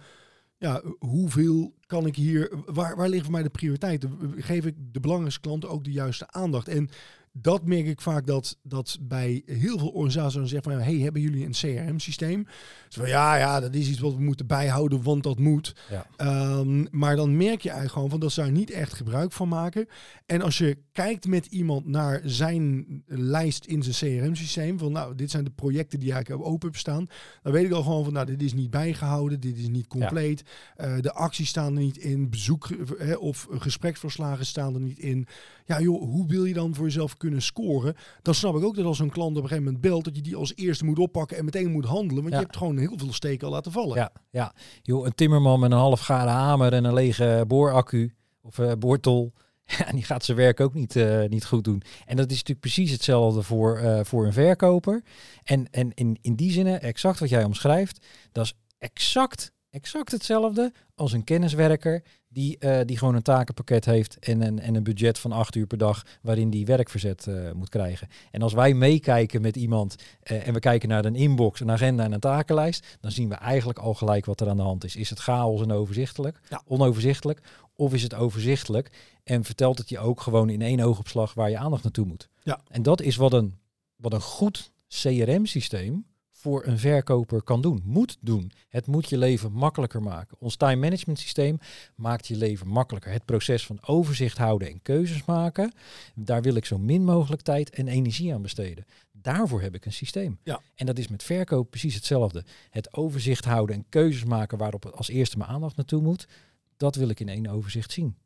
[0.60, 4.06] ja, hoeveel kan ik hier, waar, waar ligt voor mij de prioriteit?
[4.36, 6.68] Geef ik de belangrijkste klanten ook de juiste aandacht?
[6.68, 6.90] En
[7.32, 11.22] dat merk ik vaak dat, dat bij heel veel organisaties dan zeggen van, hey, hebben
[11.22, 12.46] jullie een CRM-systeem?
[12.88, 15.74] Van, ja, ja, dat is iets wat we moeten bijhouden, want dat moet.
[15.90, 16.06] Ja.
[16.16, 19.48] Ehm, maar dan merk je eigenlijk gewoon van dat ze daar niet echt gebruik van
[19.48, 19.86] maken.
[20.26, 25.30] En als je kijkt met iemand naar zijn lijst in zijn CRM-systeem, van nou, dit
[25.30, 27.06] zijn de projecten die eigenlijk open staan,
[27.42, 30.42] dan weet ik al gewoon van, nou, dit is niet bijgehouden, dit is niet compleet.
[30.76, 32.68] Eh, de acties staan er niet in, bezoek
[32.98, 35.26] hè, of gespreksverslagen staan er niet in.
[35.64, 37.94] Ja, joh, hoe wil je dan voor jezelf kunnen scoren?
[38.22, 40.22] Dan snap ik ook dat als een klant op een gegeven moment belt, dat je
[40.22, 42.22] die als eerste moet oppakken en meteen moet handelen.
[42.22, 42.40] Want Ja.
[42.40, 43.96] je hebt gewoon heel veel steken al laten vallen.
[43.96, 44.52] Ja, ja.
[44.82, 49.32] Joh, een timmerman met een half garen hamer en een lege booraccu of eh, boortol.
[49.78, 51.82] Ja, die gaat zijn werk ook niet, eh, niet goed doen.
[52.06, 55.02] En dat is natuurlijk precies hetzelfde voor, eh, voor een verkoper.
[55.44, 60.72] En, en in, in die zin, exact wat jij omschrijft, dat is exact, exact hetzelfde
[60.94, 65.18] als een kenniswerker die, eh, die gewoon een takenpakket heeft en een, en een budget
[65.18, 68.08] van acht uur per dag waarin die werk verzet eh, moet krijgen.
[68.30, 72.04] En als wij meekijken met iemand eh, en we kijken naar een inbox, een agenda
[72.04, 74.96] en een takenlijst, dan zien we eigenlijk al gelijk wat er aan de hand is.
[74.96, 76.62] Is het chaos en overzichtelijk, Ja.
[76.66, 77.40] onoverzichtelijk,
[77.74, 78.90] of is het overzichtelijk
[79.24, 82.28] en vertelt het je ook gewoon in één oogopslag waar je aandacht naartoe moet?
[82.42, 82.60] Ja.
[82.68, 83.58] En dat is wat een,
[83.96, 86.04] wat een goed CRM-systeem
[86.40, 88.52] voor een verkoper kan doen, moet doen.
[88.68, 90.36] Het moet je leven makkelijker maken.
[90.40, 91.58] Ons time management systeem
[91.94, 93.12] maakt je leven makkelijker.
[93.12, 95.72] Het proces van overzicht houden en keuzes maken,
[96.14, 98.84] daar wil ik zo min mogelijk tijd en energie aan besteden.
[99.12, 100.38] Daarvoor heb ik een systeem.
[100.42, 100.60] Ja.
[100.74, 102.44] En dat is met verkoop precies hetzelfde.
[102.70, 106.28] Het overzicht houden en keuzes maken waarop als eerste mijn aandacht naartoe moet,
[106.76, 108.16] dat wil ik in één overzicht zien.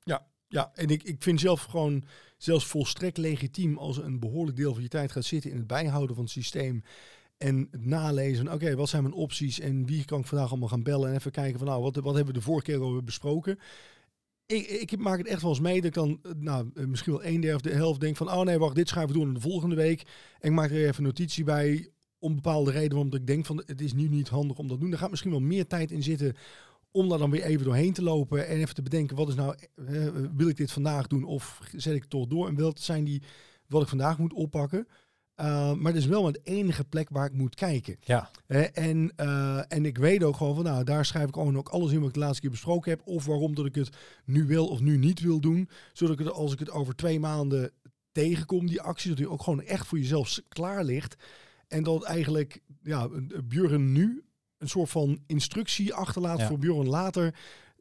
[0.48, 2.04] Ja, en ik, ik vind zelf gewoon
[2.36, 6.14] zelfs volstrekt legitiem als een behoorlijk deel van je tijd gaat zitten in het bijhouden
[6.14, 6.82] van het systeem.
[7.37, 10.82] En het nalezen oké, wat zijn mijn opties en wie kan ik vandaag allemaal gaan
[10.82, 13.59] bellen en even kijken van, nou, wat, wat hebben we de vorige keer al besproken.
[14.47, 17.12] Ik, ik maak het echt wel eens mee dat ik dan, eh, nou, eh, misschien
[17.12, 19.28] wel een derde of de helft denk van, oh nee, wacht, dit gaan we doen
[19.28, 20.03] in de volgende week.
[20.41, 23.80] En ik maak er even notitie bij, om bepaalde reden, omdat ik denk van, het
[23.80, 24.93] is nu niet handig om dat te doen.
[24.93, 26.37] Er gaat misschien wel meer tijd in zitten
[26.91, 29.55] om daar dan weer even doorheen te lopen en even te bedenken, wat is nou,
[29.74, 30.07] eh,
[30.37, 32.49] wil ik dit vandaag doen of zet ik het toch door?
[32.49, 33.22] En welke zijn die
[33.66, 34.87] wat ik vandaag moet oppakken?
[35.41, 37.97] Uh, maar het is wel de enige plek waar ik moet kijken.
[38.01, 38.30] Ja.
[38.72, 41.93] En, uh, en ik weet ook gewoon van, nou, daar schrijf ik gewoon ook alles
[41.93, 43.01] in wat ik de laatste keer besproken heb.
[43.05, 45.68] Of waarom dat ik het nu wil of nu niet wil doen.
[45.93, 47.70] Zodat ik het, als ik het over twee maanden
[48.12, 51.16] tegenkom, die actie, dat die ook gewoon echt voor jezelf klaar ligt.
[51.68, 53.09] En dat eigenlijk, ja,
[53.45, 54.24] Björn nu
[54.59, 56.47] een soort van instructie achterlaat Ja.
[56.47, 57.35] voor Björn later.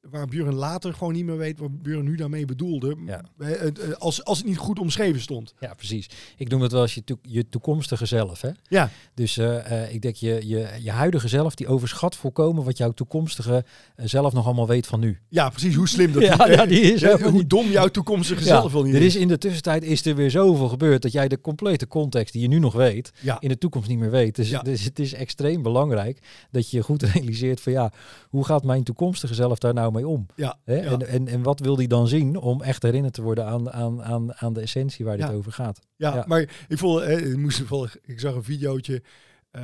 [0.10, 2.96] Waar Björn later gewoon niet meer weet wat Björn nu daarmee bedoelde.
[3.06, 3.22] Ja.
[3.38, 5.54] Eh, eh, Als, als het niet goed omschreven stond.
[5.60, 6.10] Ja, precies.
[6.38, 8.42] Ik noem het wel als je, to- je toekomstige zelf.
[8.42, 8.50] Hè?
[8.68, 12.92] Ja, Dus eh, ik denk je, je, je huidige zelf, die overschat volkomen wat jouw
[12.92, 15.20] toekomstige zelf nog allemaal weet van nu.
[15.30, 15.76] ja, precies.
[15.76, 18.96] Hoe slim dat Ja, die- ja, die is hoe dom jouw toekomstige zelf wel niet
[18.96, 22.34] er is in de tussentijd is er weer zoveel gebeurd dat jij de complete context
[22.34, 24.36] die je nu nog weet, in de toekomst niet meer weet.
[24.36, 26.20] Dus, dus het is extreem belangrijk
[26.52, 27.92] dat je goed realiseert van ja,
[28.30, 30.26] hoe gaat mijn toekomstige zelf daar nou mee om?
[30.36, 30.76] Ja, Hè?
[30.76, 30.92] ja.
[30.92, 34.04] En, en, en wat wil die dan zien om echt herinnerd te worden aan, aan,
[34.04, 35.80] aan, aan de essentie waar dit over gaat?
[35.96, 37.64] Ja, maar ik voel, eh, ik moest
[38.02, 39.04] ik zag een videootje
[39.52, 39.64] eh,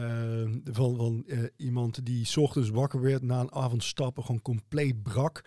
[0.64, 5.04] van, van eh, iemand die 's ochtends wakker werd na een avond stappen, gewoon compleet
[5.04, 5.44] brak.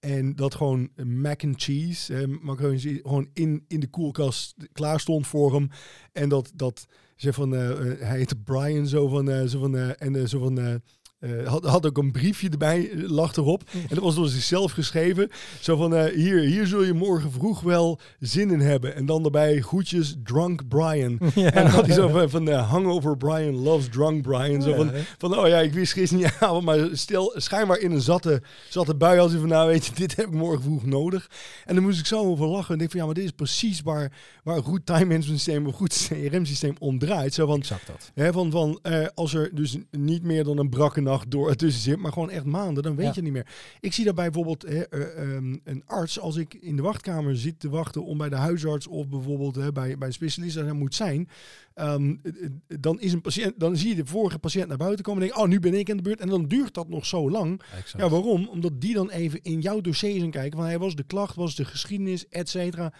[0.00, 5.26] En dat gewoon mac and cheese, eh, macaroni, gewoon in, in de koelkast klaar stond
[5.26, 5.68] voor hem.
[6.12, 6.86] En dat, dat
[7.20, 7.68] ze van, eh,
[7.98, 10.80] hij heette Brian, zo van, eh, zo van, eh, en zo van,
[11.20, 13.62] eh, had, had ook een briefje erbij, eh, lag erop.
[13.72, 15.30] En dat was door zichzelf geschreven.
[15.60, 18.94] Zo van, eh, hier, hier zul je morgen vroeg wel zin in hebben.
[18.94, 21.18] En dan daarbij groetjes, Drunk Brian.
[21.34, 24.62] En dan had hij zo van, van Hangover Brian loves Drunk Brian.
[24.62, 28.94] Zo van, van, oh ja, ik wist gisteravond, maar stel, schijnbaar in een zatte, zatte
[28.94, 31.30] bui als hij van, nou weet je, dit heb ik morgen vroeg nodig.
[31.64, 32.72] En dan moest ik zo over lachen.
[32.72, 34.12] En denk van, ja, maar dit is precies waar,
[34.42, 37.34] waar een goed time management systeem, een goed CRM systeem om draait.
[37.34, 38.10] Zo van, Exact dat.
[38.14, 38.80] Hè, van van
[39.14, 42.44] als er dus niet meer dan een brakke nacht door ertussen zit, maar gewoon echt
[42.44, 43.12] maanden, dan weet Ja.
[43.14, 43.46] je niet meer.
[43.80, 47.60] Ik zie daarbij bijvoorbeeld hè, eh, ehm, een arts, als ik in de wachtkamer zit
[47.60, 50.94] te wachten om bij de huisarts of bijvoorbeeld hè, bij, bij een specialist daar moet
[50.94, 51.28] zijn,
[51.74, 52.50] ehm, eh, eh,
[52.80, 55.40] dan, is een patiënt, dan zie je de vorige patiënt naar buiten komen en denk,
[55.40, 56.20] oh, nu ben ik aan de beurt.
[56.20, 57.60] En dan duurt dat nog zo lang.
[57.78, 58.04] Exact.
[58.04, 58.48] Ja, waarom?
[58.48, 60.58] Omdat die dan even in jouw dossier gaan kijken.
[60.58, 62.92] Van, hey, was de klacht, was de geschiedenis, et cetera.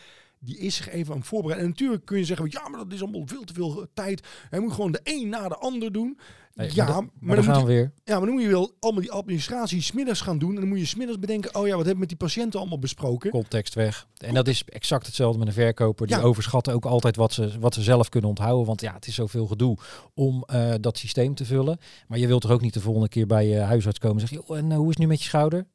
[0.43, 1.67] Die is zich even aan het voorbereiden.
[1.69, 4.27] En natuurlijk kun je zeggen, ja, maar dat is allemaal veel te veel tijd.
[4.51, 6.19] Hij moet gewoon de een na de ander doen.
[6.55, 7.93] Nee, ja, maar, dan, maar dan dan gaan moet we je, weer.
[8.05, 10.55] ja, maar dan moet je wel allemaal die administratie smiddags gaan doen.
[10.55, 12.79] En dan moet je smiddags bedenken, oh ja, wat hebben we met die patiënten allemaal
[12.79, 13.31] besproken?
[13.31, 14.07] Context weg.
[14.17, 16.07] En dat is exact hetzelfde met een verkoper.
[16.07, 16.23] Die Ja.
[16.23, 18.67] overschatten ook altijd wat ze, wat ze zelf kunnen onthouden.
[18.67, 19.77] Want ja, het is zoveel gedoe
[20.15, 21.79] om eh, dat systeem te vullen.
[22.09, 24.47] Maar je wilt toch ook niet de volgende keer bij je huisarts komen en zeggen...
[24.49, 25.67] "Joh, en eh, hoe is het nu met je schouder?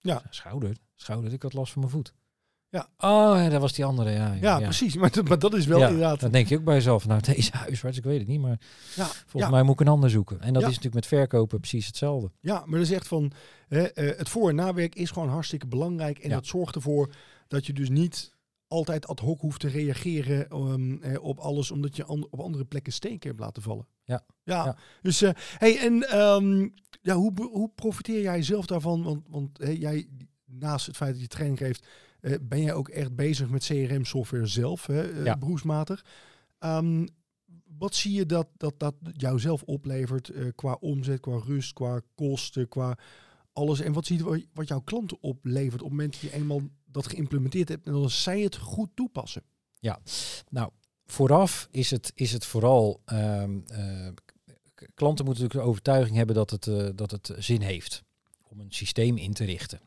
[0.00, 0.22] Ja.
[0.30, 0.76] Schouder?
[0.96, 1.32] Schouder?
[1.32, 2.12] Ik had last van mijn voet.
[2.70, 2.88] Ja.
[2.98, 4.10] Oh, ja, dat was die andere.
[4.10, 4.96] Ja, Ja, precies.
[4.96, 6.20] Maar, dat- maar dat is wel Ja, inderdaad...
[6.20, 8.40] Dan denk je ook bij jezelf, nou deze huisarts, ik weet het niet.
[8.40, 8.60] Maar
[8.96, 10.40] Ja, volgens mij moet ik een ander zoeken.
[10.40, 12.30] En dat is natuurlijk met verkopen precies hetzelfde.
[12.40, 13.32] ja, maar dat is echt van...
[13.68, 16.18] Hè, eh, het voor- en nawerk is gewoon hartstikke belangrijk.
[16.18, 17.10] En dat zorgt ervoor
[17.48, 18.36] dat je dus niet
[18.68, 20.48] altijd ad hoc hoeft te reageren
[21.02, 23.86] eh, op alles, omdat je an- op andere plekken steken hebt laten vallen.
[24.04, 24.24] Ja.
[24.42, 24.76] Ja, Ja.
[25.02, 26.68] dus eh, hey, en ehm,
[27.02, 29.02] ja, hoe, hoe profiteer jij zelf daarvan?
[29.02, 30.08] Want, want jij,
[30.44, 31.86] naast het feit dat je training geeft,
[32.20, 35.36] eh, ben jij ook echt bezig met CRM-software zelf, hè, eh, Ja.
[35.36, 36.04] beroepsmatig.
[36.58, 37.06] Ehm,
[37.78, 42.00] wat zie je dat dat, dat jou zelf oplevert eh, qua omzet, qua rust, qua
[42.14, 42.98] kosten, qua
[43.52, 43.80] alles?
[43.80, 47.06] En wat zie je wat- jouw klanten oplevert op het moment dat je eenmaal dat
[47.06, 49.42] geïmplementeerd hebt en dan zij het goed toepassen?
[50.50, 50.70] Nou,
[51.06, 53.02] vooraf is het, is het vooral.
[53.04, 54.08] ehm, eh,
[54.94, 58.02] klanten moeten natuurlijk de overtuiging hebben dat het, dat het zin heeft
[58.42, 59.80] om een systeem in te richten.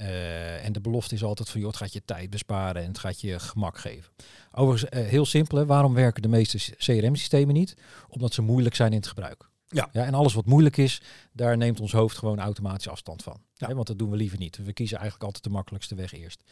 [0.00, 2.98] Eh, en de belofte is altijd van, joh, het gaat je tijd besparen en het
[2.98, 4.12] gaat je gemak geven.
[4.52, 7.74] Overigens, eh, heel simpel, hè, waarom werken de meeste CRM-systemen niet?
[8.08, 9.50] Omdat ze moeilijk zijn in het gebruik.
[9.68, 9.88] Ja.
[9.92, 13.40] Ja, en alles wat moeilijk is, daar neemt ons hoofd gewoon automatisch afstand van.
[13.54, 13.66] Ja.
[13.66, 14.56] Hè, want dat doen we liever niet.
[14.56, 16.42] We kiezen eigenlijk altijd de makkelijkste weg eerst.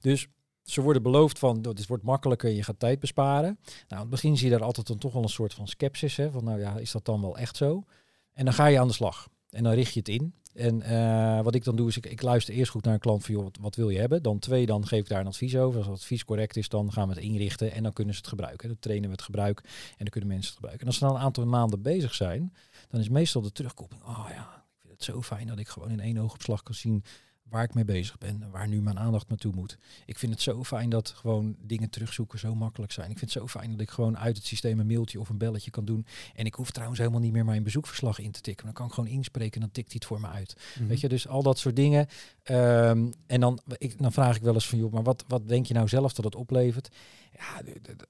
[0.00, 0.26] Dus
[0.62, 3.58] ze worden beloofd van, "Nou, dit wordt makkelijker, je gaat tijd besparen.
[3.64, 6.16] Nou, aan het begin zie je daar altijd dan toch wel een soort van sceptisch.
[6.16, 7.84] Hè, van, nou ja, is dat dan wel echt zo?
[8.32, 9.28] En dan ga je aan de slag.
[9.50, 10.34] En dan richt je het in.
[10.54, 13.24] En eh, wat ik dan doe, is ik, ik luister eerst goed naar een klant
[13.24, 14.22] van, joh, wat, wat wil je hebben?
[14.22, 15.78] Dan twee, dan geef ik daar een advies over.
[15.78, 18.28] Als het advies correct is, dan gaan we het inrichten en dan kunnen ze het
[18.28, 18.68] gebruiken.
[18.68, 20.80] Dan trainen we het gebruik en dan kunnen mensen het gebruiken.
[20.80, 22.54] En als ze dan een aantal maanden bezig zijn,
[22.88, 25.90] dan is meestal de terugkoppeling, oh ja, ik vind het zo fijn dat ik gewoon
[25.90, 27.04] in één oogopslag kan zien
[27.48, 29.78] waar ik mee bezig ben en waar nu mijn aandacht naartoe moet.
[30.06, 33.10] Ik vind het zo fijn dat gewoon dingen terugzoeken zo makkelijk zijn.
[33.10, 35.38] Ik vind het zo fijn dat ik gewoon uit het systeem een mailtje of een
[35.38, 36.06] belletje kan doen.
[36.34, 38.64] En ik hoef trouwens helemaal niet meer mijn bezoekverslag in te tikken.
[38.64, 40.56] Dan kan ik gewoon inspreken en dan tikt hij het voor me uit.
[40.88, 42.06] Weet je, dus al dat soort dingen.
[42.42, 45.66] Ehm, en dan, ik, dan vraag ik wel eens van, joh, maar wat, wat denk
[45.66, 46.88] je nou zelf dat het oplevert?
[47.32, 47.62] Ja,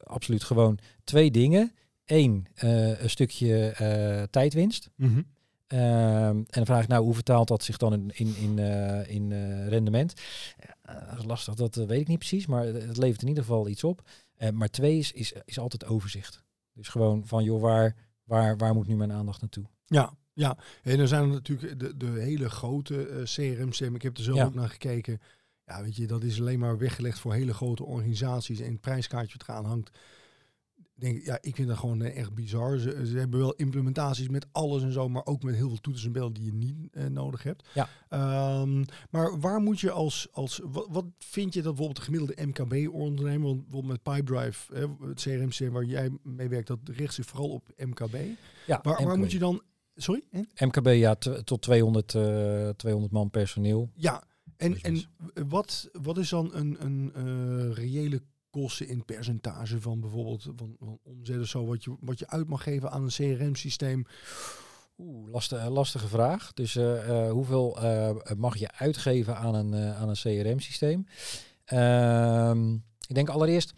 [0.05, 1.73] absoluut gewoon twee dingen.
[2.05, 4.91] Eén, eh, een stukje eh, tijdwinst.
[4.97, 5.23] Mhm.
[5.81, 9.33] En dan vraag ik nou, hoe vertaalt dat zich dan in, in, in, eh, in
[9.33, 10.15] eh, rendement?
[10.83, 13.69] Dat is lastig, dat eh, weet ik niet precies, maar het levert in ieder geval
[13.69, 14.03] iets op.
[14.37, 16.43] Eh, maar twee is, is, is altijd overzicht.
[16.73, 19.65] Dus gewoon van, joh, waar, waar, waar moet nu mijn aandacht naartoe?
[19.87, 20.57] Ja, ja.
[20.83, 23.95] En dan zijn er natuurlijk de, de hele grote eh, CRM-systemen.
[23.95, 24.45] Ik heb er zelf Ja.
[24.45, 25.21] ook naar gekeken.
[25.67, 28.61] Ja, weet je, dat is alleen maar weggelegd voor hele grote organisaties.
[28.61, 29.99] En het prijskaartje wat eraan hangt.
[30.97, 32.79] Denk, ik, ja, ik vind dat gewoon eh, echt bizar.
[32.79, 36.07] Ze, ze hebben wel implementaties met alles en zo, maar ook met heel veel toetsen
[36.07, 37.69] en bellen die je niet eh, nodig hebt.
[37.75, 37.89] Ja.
[38.09, 42.47] Ehm, maar waar moet je als, als wat, wat vind je dat bijvoorbeeld de gemiddelde
[42.47, 47.27] MKB-ondernemer, want bijvoorbeeld met Pipedrive, hè, het CRM-systeem waar jij mee werkt, dat richt zich
[47.27, 48.17] vooral op MKB.
[48.67, 49.63] Ja, Waar, waar moet je dan,
[49.95, 50.23] sorry?
[50.55, 51.15] MKB, ja,
[51.45, 53.91] tot 200, eh 200 man personeel.
[53.95, 54.25] Ja,
[54.57, 55.03] en, en
[55.49, 58.23] wat, wat is dan een, een eh, reële
[58.63, 62.49] kosten in percentage van bijvoorbeeld van, van omzet of zo, wat je, wat je uit
[62.49, 64.07] mag geven aan een CRM-systeem?
[64.99, 66.53] Oeh, lastige, lastige vraag.
[66.53, 71.07] Dus eh, eh, hoeveel eh, mag je uitgeven aan een, eh, aan een CRM-systeem?
[71.65, 72.73] Ehm,
[73.09, 73.73] ik denk allereerst,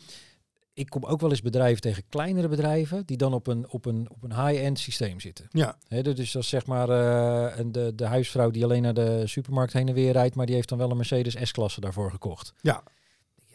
[0.73, 4.09] ik kom ook wel eens bedrijven tegen kleinere bedrijven die dan op een, op een,
[4.11, 5.47] op een high-end systeem zitten.
[5.51, 8.95] Ja, Hè, dus dat is zeg maar eh, een- de, de huisvrouw die alleen naar
[8.95, 12.11] de supermarkt heen en weer rijdt, maar die heeft dan wel een Mercedes S-klasse daarvoor
[12.11, 12.53] gekocht.
[12.61, 12.83] Ja.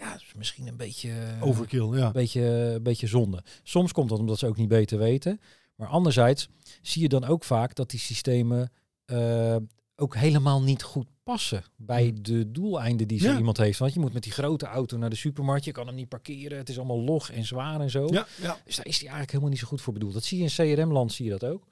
[0.02, 1.14] Ja, is misschien een beetje...
[1.40, 2.06] overkill, ja.
[2.06, 3.44] Een beetje, een beetje zonde.
[3.64, 5.42] Soms komt dat omdat ze ook niet beter weten.
[5.76, 6.50] Maar anderzijds
[6.82, 8.72] zie je dan ook vaak dat die systemen
[9.06, 9.56] eh,
[9.96, 12.24] ook helemaal niet goed passen bij Hmm.
[12.24, 13.38] de doeleinden die zo Ja.
[13.38, 13.80] iemand heeft.
[13.80, 16.58] Want je moet met die grote auto naar de supermarkt, je kan hem niet parkeren,
[16.58, 18.08] het is allemaal log en zwaar en zo.
[18.12, 18.58] Ja, ja.
[18.66, 20.14] Dus daar is hij eigenlijk helemaal niet zo goed voor bedoeld.
[20.14, 21.68] Dat zie je in CRM-land, zie je dat ook.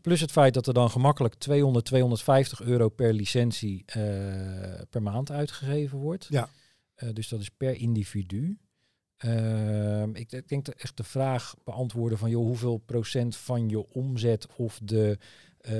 [0.00, 4.02] Plus het feit dat er dan gemakkelijk 200, 250 euro per licentie eh,
[4.90, 6.26] per maand uitgegeven wordt.
[6.30, 6.48] Ja.
[6.98, 8.58] Eh, dus dat is per individu.
[9.16, 13.92] Ehm, ik, ik denk dat echt de vraag beantwoorden van joh, hoeveel procent van je
[13.92, 15.18] omzet of de
[15.58, 15.72] eh,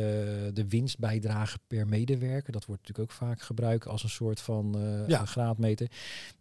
[0.53, 2.53] de winstbijdrage per medewerker.
[2.53, 5.25] Dat wordt natuurlijk ook vaak gebruikt als een soort van eh, Ja.
[5.25, 5.87] graadmeter.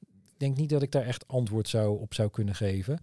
[0.09, 2.99] Ik denk niet dat ik daar echt antwoord zou, op zou kunnen geven.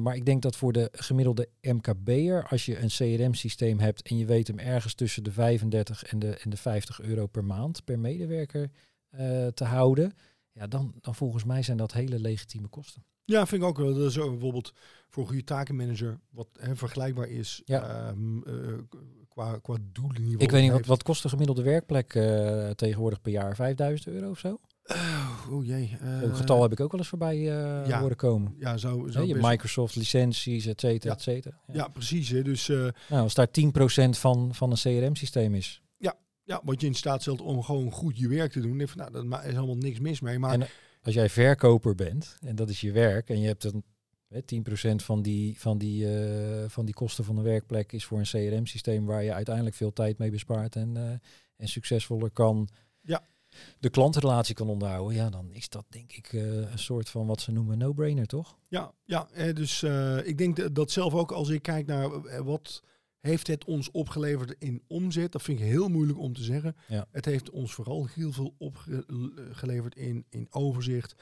[0.00, 4.26] Maar ik denk dat voor de gemiddelde MKB'er, als je een CRM-systeem hebt en je
[4.26, 7.98] weet hem ergens tussen de 35 en de, en de 50 euro per maand per
[7.98, 8.70] medewerker
[9.54, 10.12] te houden,
[10.54, 13.04] ja, dan, dan volgens mij zijn dat hele legitieme kosten.
[13.24, 13.94] Ja, vind ik ook wel.
[13.94, 14.72] Dat is ook bijvoorbeeld
[15.10, 17.82] voor een goede takenmanager wat hè, vergelijkbaar is Ja.
[18.08, 18.54] ehm, eh,
[19.28, 20.38] qua, qua doelen.
[20.38, 23.56] Ik weet niet, wat, wat kost de gemiddelde werkplek eh, tegenwoordig per jaar?
[23.56, 24.58] 5000 euro of zo?
[24.86, 25.96] Oh, oh jee.
[26.00, 28.00] eh, Zo'n getal heb ik ook wel eens voorbij eh ja.
[28.00, 28.54] horen komen.
[28.58, 31.16] Ja, zou, Hè, zou je Microsoft licenties, et cetera, Ja.
[31.16, 31.58] et cetera.
[31.72, 31.88] Ja.
[31.88, 32.28] Precies.
[32.28, 32.42] Hè.
[32.42, 32.76] Dus eh,
[33.08, 35.82] Nou, als daar 10% van, van een CRM-systeem is.
[36.44, 38.80] Ja, wat je in staat stelt om gewoon goed je werk te doen.
[38.80, 40.38] ik van, nou, daar is helemaal niks mis mee.
[40.38, 40.66] Maar En
[41.02, 43.84] als jij verkoper bent, en dat is je werk, en je hebt een
[44.28, 44.40] hè,
[44.92, 48.24] 10% van die, van, die, eh, van die kosten van een werkplek is voor een
[48.24, 51.10] CRM-systeem waar je uiteindelijk veel tijd mee bespaart en, eh,
[51.56, 52.68] en succesvoller kan
[53.00, 53.22] Ja.
[53.78, 57.40] de klantrelatie kan onderhouden, ja, dan is dat denk ik eh, een soort van wat
[57.40, 58.58] ze noemen no-brainer, toch?
[58.68, 62.10] Ja, ja eh, dus eh, ik denk dat- dat zelf ook als ik kijk naar
[62.12, 62.82] eh, wat
[63.24, 66.76] heeft het ons opgeleverd in omzet, dat vind ik heel moeilijk om te zeggen.
[66.88, 67.06] Ja.
[67.10, 71.14] Het heeft ons vooral heel veel opgeleverd in, in overzicht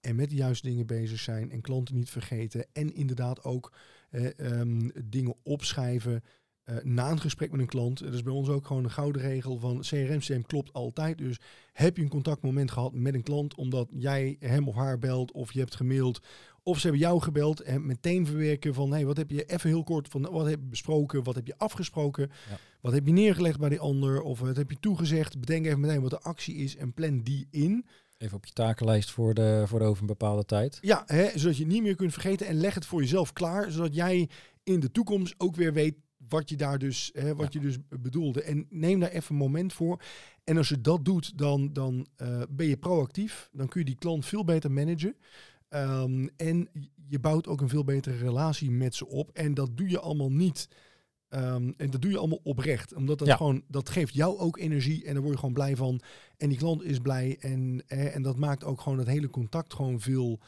[0.00, 3.72] en met de juiste dingen bezig zijn en klanten niet vergeten en inderdaad ook
[4.10, 6.22] eh, ehm, dingen opschrijven.
[6.64, 9.22] eh, na een gesprek met een klant, dat is bij ons ook gewoon een gouden
[9.22, 11.18] regel van CRM-systeem klopt altijd.
[11.18, 11.40] Dus
[11.72, 15.52] heb je een contactmoment gehad met een klant omdat jij hem of haar belt of
[15.52, 16.20] je hebt gemaild
[16.62, 19.82] of ze hebben jou gebeld en meteen verwerken van hey, wat heb je even heel
[19.84, 22.58] kort van wat heb je besproken, wat heb je afgesproken, Ja.
[22.80, 25.40] wat heb je neergelegd bij die ander of wat heb je toegezegd.
[25.40, 27.86] Bedenk even meteen wat de actie is en plan die in.
[28.18, 30.78] Even op je takenlijst voor, de, voor over een bepaalde tijd.
[30.80, 33.94] Ja, hè, zodat je niet meer kunt vergeten en leg het voor jezelf klaar, zodat
[33.94, 34.28] jij
[34.62, 35.94] in de toekomst ook weer weet
[36.28, 38.42] wat je daar dus, hè, wat je dus bedoelde.
[38.42, 40.02] En neem daar even een moment voor.
[40.44, 43.48] En als je dat doet, dan, dan eh, ben je proactief.
[43.52, 45.16] Dan kun je die klant veel beter managen.
[45.70, 46.68] Ehm, en
[47.08, 49.30] je bouwt ook een veel betere relatie met ze op.
[49.30, 50.68] En dat doe je allemaal niet.
[51.28, 52.94] ehm, en dat doe je allemaal oprecht.
[52.94, 53.36] Omdat dat Ja.
[53.36, 55.04] gewoon, dat geeft jou ook energie.
[55.04, 56.00] En daar word je gewoon blij van.
[56.36, 57.36] En die klant is blij.
[57.40, 60.40] En, eh, en dat maakt ook gewoon het hele contact gewoon veel,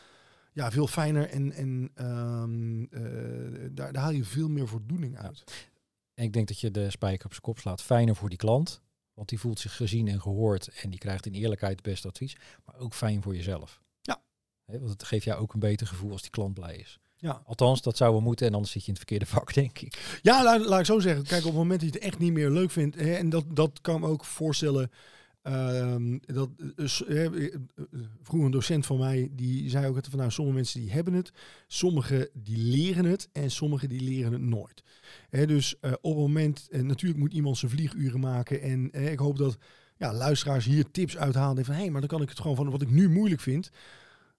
[0.53, 1.29] ja, veel fijner.
[1.29, 5.45] En, en ehm, eh, daar, daar haal je veel meer voldoening uit.
[6.15, 7.83] En ik denk dat je de spijker op zijn kop slaat.
[7.83, 8.83] Fijner voor die klant,
[9.15, 12.37] want die voelt zich gezien en gehoord en die krijgt in eerlijkheid het beste advies.
[12.65, 13.81] Maar ook fijn voor jezelf.
[14.73, 16.99] Hè, want het geeft jou ook een beter gevoel als die klant blij is.
[17.17, 19.79] Ja, Althans, dat zou wel moeten en anders zit je in het verkeerde vak, denk
[19.79, 20.19] ik.
[20.23, 21.25] ja laat, laat ik zo zeggen.
[21.25, 22.97] Kijk, op het moment dat je het echt niet meer leuk vindt.
[22.97, 24.91] Hè, en dat, dat kan me ook voorstellen.
[25.43, 26.49] ehm, dat,
[27.09, 27.29] eh,
[28.23, 31.33] vroeger een docent van mij, die zei ook van nou, sommige mensen die hebben het,
[31.67, 34.83] sommigen die leren het en sommigen die leren het nooit.
[35.29, 39.39] Hè, dus op het moment, en natuurlijk moet iemand zijn vlieguren maken en ik hoop
[39.39, 39.59] dat
[40.03, 42.71] ja, luisteraars hier tips uithalen van hé, hey, maar dan kan ik het gewoon van
[42.71, 43.71] wat ik nu moeilijk vind.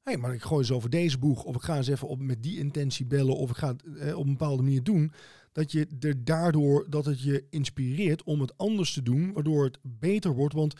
[0.04, 2.44] Hey, maar ik gooi eens over deze boeg of ik ga eens even op, met
[2.44, 5.14] die intentie bellen of ik ga het eh, op een bepaalde manier doen
[5.52, 9.80] dat je er daardoor dat het je inspireert om het anders te doen, waardoor het
[9.82, 10.54] beter wordt.
[10.54, 10.74] Want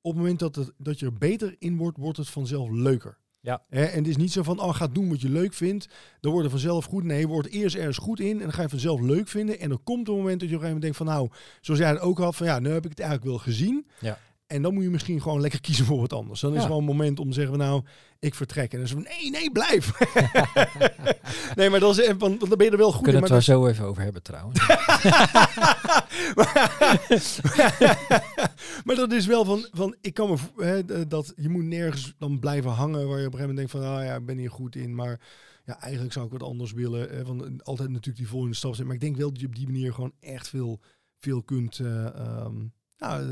[0.00, 3.18] op het moment dat, het, dat je er beter in wordt, wordt het vanzelf leuker.
[3.40, 3.64] Ja.
[3.68, 5.88] En het is niet zo van, oh, ga doen wat je leuk vindt,
[6.20, 7.04] dan wordt het vanzelf goed.
[7.04, 9.60] Nee, je wordt eerst ergens goed in en dan ga je vanzelf leuk vinden.
[9.60, 11.28] En dan komt het moment dat je op een gegeven moment denkt van, nou,
[11.60, 13.86] zoals jij het ook had, van ja, nu heb ik het eigenlijk wel gezien.
[14.00, 14.18] Ja.
[14.46, 16.40] En dan moet je misschien gewoon lekker kiezen voor wat anders.
[16.40, 16.62] Dan is Ja.
[16.62, 17.82] het gewoon een moment om te zeggen, nou,
[18.18, 18.72] ik vertrek.
[18.72, 19.92] En dan is het van, nee, nee, blijf.
[21.56, 23.32] nee, maar dan, is, want, want dan ben je er wel goed kunnen in.
[23.32, 24.66] het Maar wel zo even over hebben trouwens.
[28.84, 32.38] maar dat is wel van, van ik kan me hè, dat je moet nergens dan
[32.38, 34.50] blijven hangen waar je op een gegeven moment denkt van, ah ja, ik ben hier
[34.50, 35.20] goed in, maar
[35.64, 37.08] ja, eigenlijk zou ik wat anders willen.
[37.10, 39.46] Hè, van eh, altijd natuurlijk die volgende stap zijn, maar ik denk wel dat je
[39.46, 40.80] op die manier gewoon echt veel,
[41.18, 42.54] veel kunt, eh, ehm,
[43.04, 43.26] eh,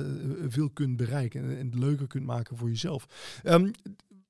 [0.48, 3.06] veel kunt bereiken en, en het leuker kunt maken voor jezelf.
[3.42, 3.70] Ehm,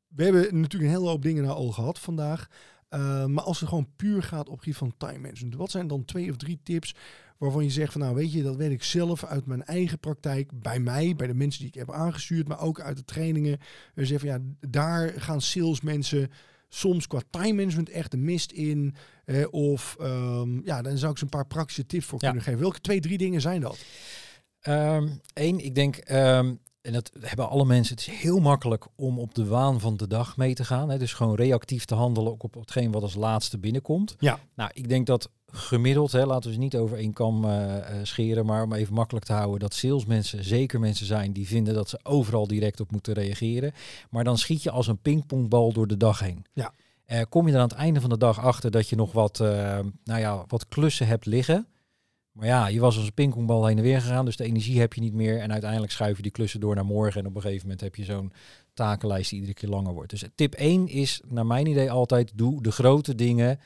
[0.08, 2.48] we hebben natuurlijk een hele hoop dingen nou al gehad vandaag.
[2.90, 6.04] Uh, maar als het gewoon puur gaat op gebied van time management, wat zijn dan
[6.04, 6.94] twee of drie tips
[7.38, 10.50] waarvan je zegt van nou weet je, dat weet ik zelf uit mijn eigen praktijk,
[10.60, 13.58] bij mij, bij de mensen die ik heb aangestuurd, maar ook uit de trainingen.
[13.94, 16.30] We zeggen van ja, daar gaan salesmensen
[16.68, 18.94] soms qua time management echt de mist in.
[19.24, 22.26] Eh, of um, ja, dan zou ik ze een paar praktische tips voor Ja.
[22.26, 22.60] kunnen geven.
[22.60, 23.78] Welke twee, drie dingen zijn dat?
[24.62, 29.18] Eén, Ehm, ik denk, ehm, en dat hebben alle mensen, het is heel makkelijk om
[29.18, 30.90] op de waan van de dag mee te gaan.
[30.90, 30.98] Hè?
[30.98, 34.14] Dus gewoon reactief te handelen ook op hetgeen wat als laatste binnenkomt.
[34.18, 34.38] Ja.
[34.54, 37.84] Nou, ik denk dat gemiddeld, hè, laten we ze niet over één kam eh, eh,
[38.02, 41.88] scheren, maar om even makkelijk te houden, dat salesmensen zeker mensen zijn die vinden dat
[41.88, 43.72] ze overal direct op moeten reageren.
[44.10, 46.44] Maar dan schiet je als een pingpongbal door de dag heen.
[46.52, 46.72] Ja.
[47.04, 49.38] Eh, kom je er aan het einde van de dag achter dat je nog wat,
[50.04, 51.66] nou ja, wat klussen hebt liggen,
[52.32, 54.92] Maar ja, je was als een pingpongbal heen en weer gegaan, dus de energie heb
[54.92, 55.38] je niet meer.
[55.40, 57.20] En uiteindelijk schuif je die klussen door naar morgen.
[57.20, 58.32] En op een gegeven moment heb je zo'n
[58.74, 60.10] takenlijst die iedere keer langer wordt.
[60.10, 63.60] Dus tip 1 is naar mijn idee altijd, doe de grote dingen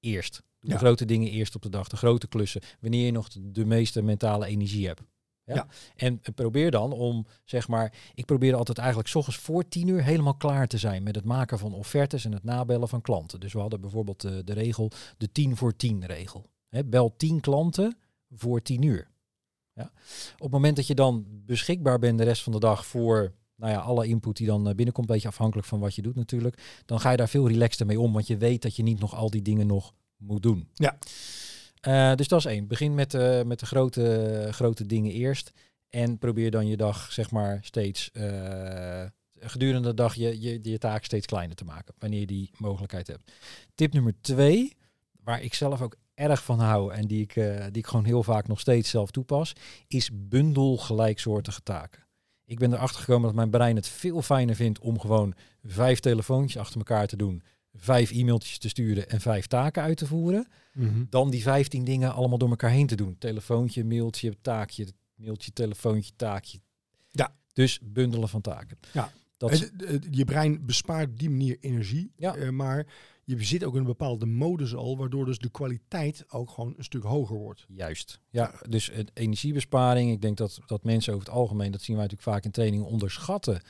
[0.00, 0.42] eerst.
[0.60, 0.78] Doe Ja.
[0.78, 2.60] de grote dingen eerst op de dag, de grote klussen.
[2.80, 5.00] Wanneer je nog de, meeste mentale energie hebt.
[5.44, 5.54] Ja?
[5.54, 5.66] Ja.
[5.96, 10.02] En probeer dan om, zeg maar, ik probeer altijd eigenlijk 's ochtends voor tien uur
[10.02, 13.40] helemaal klaar te zijn met het maken van offertes en het nabellen van klanten.
[13.40, 16.50] Dus we hadden bijvoorbeeld de, de regel, de 10 voor 10 regel.
[16.74, 17.96] Hè, bel 10 klanten
[18.30, 19.10] voor 10 uur.
[19.72, 19.92] Ja?
[20.34, 23.72] Op het moment dat je dan beschikbaar bent de rest van de dag voor nou
[23.72, 26.82] ja, alle input die dan eh, binnenkomt, een beetje afhankelijk van wat je doet natuurlijk,
[26.86, 29.14] dan ga je daar veel relaxter mee om, want je weet dat je niet nog
[29.14, 30.68] al die dingen nog moet doen.
[30.74, 30.98] Ja.
[31.80, 32.66] Eh, dus dat is één.
[32.66, 35.52] Begin met, eh, met de grote, grote dingen eerst.
[35.88, 38.10] En probeer dan je dag, zeg maar, steeds
[39.40, 41.94] gedurende de dag je, je, je taak steeds kleiner te maken.
[41.98, 43.32] Wanneer je die mogelijkheid hebt.
[43.74, 44.76] Tip nummer twee,
[45.24, 48.22] waar ik zelf ook erg van hou en die ik, eh, die ik gewoon heel
[48.22, 49.52] vaak nog steeds zelf toepas,
[49.86, 52.02] is bundel gelijksoortige taken.
[52.44, 55.34] Ik ben erachter gekomen dat mijn brein het veel fijner vindt om gewoon
[55.64, 57.42] vijf telefoontjes achter elkaar te doen,
[57.74, 61.04] vijf e-mailtjes te sturen en vijf taken uit te voeren Mhm.
[61.10, 63.16] dan die 15 dingen allemaal door elkaar heen te doen.
[63.18, 66.58] Telefoontje, mailtje, taakje, mailtje, telefoontje, taakje.
[67.10, 67.34] Ja.
[67.52, 68.78] Dus bundelen van taken.
[68.92, 69.12] Ja.
[69.36, 69.70] Dat
[70.10, 72.34] je brein bespaart op die manier energie, Ja.
[72.36, 72.86] eh, maar
[73.24, 77.02] je zit ook een bepaalde modus al, waardoor dus de kwaliteit ook gewoon een stuk
[77.02, 77.66] hoger wordt.
[77.68, 78.20] juist.
[78.30, 80.10] Ja, dus het energiebesparing.
[80.10, 82.86] Ik denk dat, dat mensen over het algemeen, dat zien wij natuurlijk vaak in trainingen,
[82.86, 83.60] onderschatten.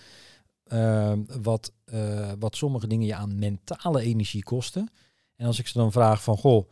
[0.64, 4.90] ehm, wat, eh, wat sommige dingen je aan mentale energie kosten.
[5.36, 6.68] En als ik ze dan vraag van, goh,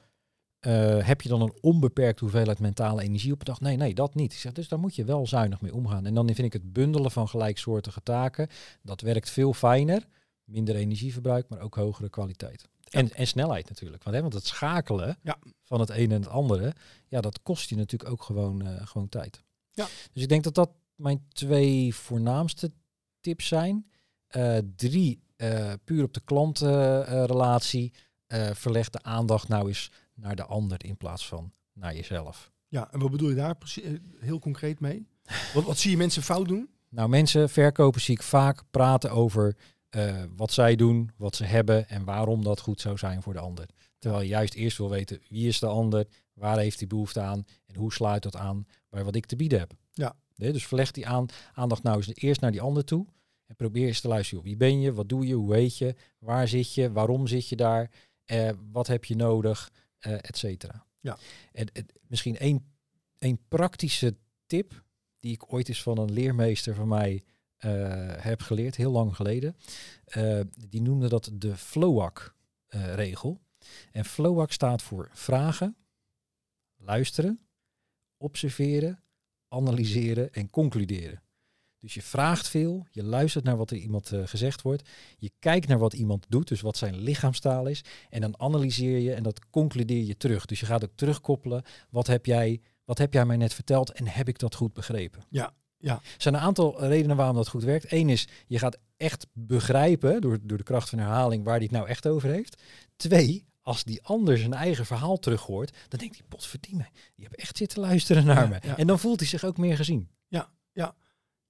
[0.58, 3.60] eh, heb je dan een onbeperkte hoeveelheid mentale energie op een dag?
[3.60, 4.32] Nee, nee, dat niet.
[4.32, 6.06] Ik zeg, dus daar moet je wel zuinig mee omgaan.
[6.06, 8.48] En dan vind ik het bundelen van gelijksoortige taken,
[8.82, 10.06] dat werkt veel fijner.
[10.44, 12.68] Minder energieverbruik, maar ook hogere kwaliteit.
[12.92, 14.02] En, en snelheid natuurlijk.
[14.02, 15.18] Want, hè, want het schakelen
[15.62, 16.74] van het ene en het andere,
[17.08, 19.42] ja, dat kost je natuurlijk ook gewoon, eh, gewoon tijd.
[19.70, 19.86] Ja.
[20.12, 22.72] Dus ik denk dat dat mijn twee voornaamste
[23.20, 23.90] tips zijn.
[24.26, 27.92] Eh, drie, eh, puur op de klantenrelatie.
[28.52, 32.52] Verleg de aandacht nou eens naar de ander in plaats van naar jezelf.
[32.68, 33.84] Ja, en wat bedoel je daar precies,
[34.18, 35.06] heel concreet mee?
[35.54, 36.68] Wat, wat zie je mensen fout doen?
[36.88, 39.56] Nou, mensen, verkopers zie ik vaak praten over
[39.92, 43.38] eh, wat zij doen, wat ze hebben en waarom dat goed zou zijn voor de
[43.38, 43.66] ander.
[43.98, 47.44] Terwijl je juist eerst wil weten wie is de ander, waar heeft hij behoefte aan
[47.66, 49.72] en hoe sluit dat aan bij wat ik te bieden heb.
[49.92, 50.16] Ja.
[50.34, 53.06] Nee, dus verleg die aan, aandacht nou eens eerst naar die ander toe
[53.46, 54.44] en probeer eens te luisteren.
[54.44, 57.56] Wie ben je, wat doe je, hoe heet je, waar zit je, waarom zit je
[57.56, 57.90] daar,
[58.24, 60.86] eh, wat heb je nodig, eh et cetera.
[61.00, 61.18] Ja.
[61.52, 62.72] En, en misschien één,
[63.18, 64.16] één praktische
[64.46, 64.84] tip
[65.18, 67.22] die ik ooit eens van een leermeester van mij
[68.20, 69.56] heb geleerd, heel lang geleden.
[70.04, 73.40] Eh, die noemde dat de FLOAC-regel.
[73.92, 75.76] en FLOAC staat voor vragen,
[76.76, 77.40] luisteren,
[78.16, 79.02] observeren,
[79.48, 81.22] analyseren en concluderen.
[81.82, 84.88] Dus je vraagt veel, je luistert naar wat er iemand eh, gezegd wordt,
[85.18, 89.14] je kijkt naar wat iemand doet, dus wat zijn lichaamstaal is, en dan analyseer je
[89.14, 90.46] en dat concludeer je terug.
[90.46, 94.06] Dus je gaat ook terugkoppelen, wat heb jij, wat heb jij mij net verteld en
[94.06, 95.22] heb ik dat goed begrepen?
[95.28, 95.94] Ja, ja.
[95.94, 97.92] Er zijn een aantal redenen waarom dat goed werkt.
[97.92, 101.76] Eén is, je gaat echt begrijpen door, door de kracht van herhaling waar die het
[101.76, 102.62] nou echt over heeft.
[102.96, 107.24] Twee, als die ander zijn eigen verhaal terug hoort, dan denkt hij, potverdien me, die
[107.24, 108.58] hebben echt zitten luisteren naar Ja, me.
[108.62, 108.76] ja.
[108.76, 110.08] En dan voelt hij zich ook meer gezien.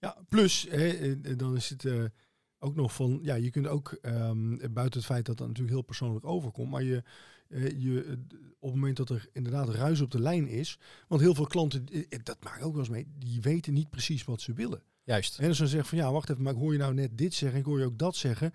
[0.02, 2.04] Ja, plus, hè, eh, dan is het eh,
[2.58, 5.84] ook nog van, ja, je kunt ook, ehm, buiten het feit dat dat natuurlijk heel
[5.84, 7.02] persoonlijk overkomt, maar je,
[7.60, 8.12] je, eh,
[8.58, 10.78] op het moment dat er inderdaad ruis op de lijn is,
[11.08, 13.72] want heel veel klanten, eh, eh, dat maak ik ook wel eens mee, die weten
[13.72, 14.82] niet precies wat ze willen.
[15.04, 15.38] Juist.
[15.38, 17.34] En dus dan zeggen van, ja, wacht even, maar ik hoor je nou net dit
[17.34, 18.52] zeggen, ik hoor je ook dat zeggen.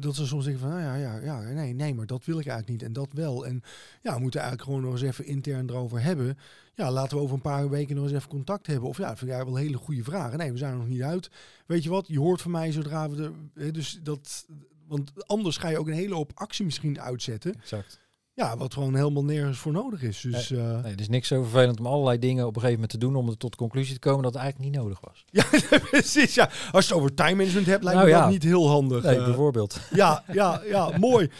[0.00, 2.46] Dat ze soms denken van, nou ja, ja, ja, nee, nee, maar dat wil ik
[2.46, 3.46] eigenlijk niet en dat wel.
[3.46, 3.62] En
[4.02, 6.38] ja, we moeten eigenlijk gewoon nog eens even intern erover hebben.
[6.74, 8.88] Ja, laten we over een paar weken nog eens even contact hebben.
[8.88, 10.38] Of ja, dat vind ik wel hele goede vragen.
[10.38, 11.30] Nee, we zijn er nog niet uit.
[11.66, 13.32] Weet je wat, je hoort van mij zodra we er...
[13.54, 14.46] hè, Dus dat...
[14.86, 17.54] Want anders ga je ook een hele hoop actie misschien uitzetten.
[17.54, 18.00] Exact.
[18.34, 20.20] Ja, wat gewoon helemaal nergens voor nodig is.
[20.20, 22.90] Dus eh, Nee, er is niks zo vervelend om allerlei dingen op een gegeven moment
[22.90, 25.24] te doen om er tot de conclusie te komen dat het eigenlijk niet nodig was.
[25.38, 25.44] ja,
[25.90, 26.34] precies.
[26.34, 26.50] Ja.
[26.70, 28.22] Als je het over time management hebt, lijkt Nou me ja.
[28.22, 29.02] dat niet heel handig.
[29.02, 29.24] Nee, eh.
[29.24, 29.80] bijvoorbeeld.
[29.90, 31.30] Ja, ja, ja, mooi.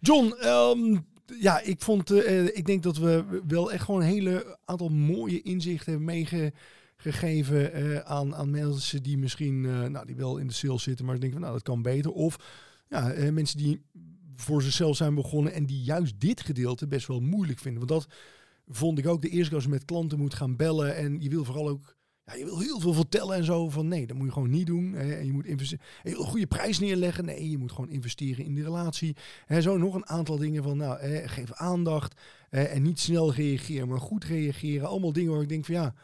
[0.00, 0.96] John, ehm,
[1.40, 5.42] ja, ik vond, eh, ik denk dat we wel echt gewoon een hele aantal mooie
[5.42, 6.14] inzichten hebben
[7.02, 9.60] meegegeven aan, aan mensen die misschien,
[9.92, 12.10] nou, die wel in de sales zitten, maar denken van, nou, dat kan beter.
[12.10, 12.36] Of
[12.88, 13.82] ja, mensen die
[14.40, 17.86] voor zichzelf zijn begonnen en die juist dit gedeelte best wel moeilijk vinden.
[17.86, 18.14] Want dat
[18.68, 21.28] vond ik ook de eerste keer als je met klanten moet gaan bellen en je
[21.28, 21.98] wil vooral ook
[22.30, 23.68] ja, je wil heel veel vertellen en zo.
[23.68, 24.92] Van nee, dat moet je gewoon niet doen.
[24.92, 25.84] Hè, en je moet investeren.
[26.02, 27.24] Een goede prijs neerleggen.
[27.24, 29.16] Nee, je moet gewoon investeren in die relatie.
[29.46, 32.20] Hè, zo nog een aantal dingen van, nou, hè, geef aandacht.
[32.48, 34.88] Hè, en niet snel reageren, maar goed reageren.
[34.88, 35.94] Allemaal dingen waar ik denk van ja,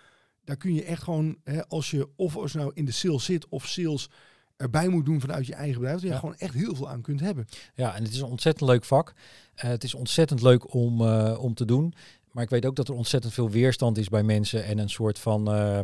[0.45, 3.49] daar kun je echt gewoon, hè, als je of als nou in de sales zit
[3.49, 4.11] of sales
[4.57, 6.19] erbij moet doen vanuit je eigen bedrijf, dat je Ja.
[6.19, 7.47] gewoon echt heel veel aan kunt hebben.
[7.75, 9.15] Ja, en het is een ontzettend leuk vak.
[9.55, 11.95] Eh, het is ontzettend leuk om, eh, om te doen.
[12.37, 15.19] Maar ik weet ook dat er ontzettend veel weerstand is bij mensen en een soort
[15.19, 15.79] van eh,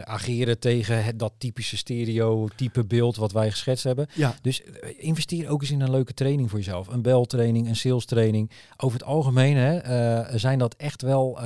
[0.00, 4.06] ageren tegen het, dat typische stereotype beeld wat wij geschetst hebben.
[4.14, 6.88] Ja, Dus eh, investeer ook eens in een leuke training voor jezelf.
[6.88, 8.50] Een beltraining, een sales training.
[8.76, 11.38] Over het algemeen hè, zijn dat echt wel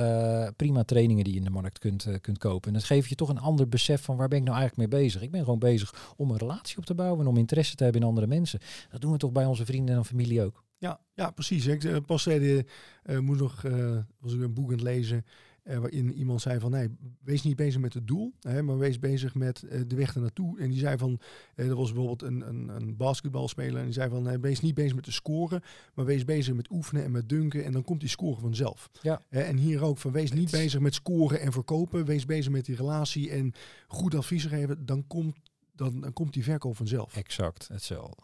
[0.55, 2.67] prima trainingen die je in de markt kunt, kunt kopen.
[2.67, 5.01] En dat geeft je toch een ander besef van waar ben ik nou eigenlijk mee
[5.01, 5.21] bezig.
[5.21, 8.01] Ik ben gewoon bezig om een relatie op te bouwen en om interesse te hebben
[8.01, 8.59] in andere mensen.
[8.91, 10.64] Dat doen we toch bij onze vrienden en familie ook.
[10.77, 11.65] Ja, ja precies.
[11.67, 12.63] Ik eh, pas zei,
[13.03, 15.25] eh moest nog, eh, was ik een boek aan het lezen,
[15.65, 16.89] eh, waarin iemand zei van, nee,
[17.23, 20.59] wees niet bezig met het doel, hè, maar wees bezig met eh, de weg ernaartoe.
[20.59, 21.19] En die zei van,
[21.55, 24.73] eh, er was bijvoorbeeld een, een, een basketbalspeler en die zei van, eh, wees niet
[24.73, 25.61] bezig met de scoren,
[25.93, 28.89] maar wees bezig met oefenen en met dunken en dan komt die score vanzelf.
[29.01, 29.21] Ja.
[29.29, 32.75] En hier ook van, wees niet bezig met scoren en verkopen, wees bezig met die
[32.75, 33.53] relatie en
[33.87, 35.35] goed advies geven, dan komt,
[35.75, 37.15] dan, dan komt die verkoop vanzelf.
[37.15, 38.23] Exact, hetzelfde.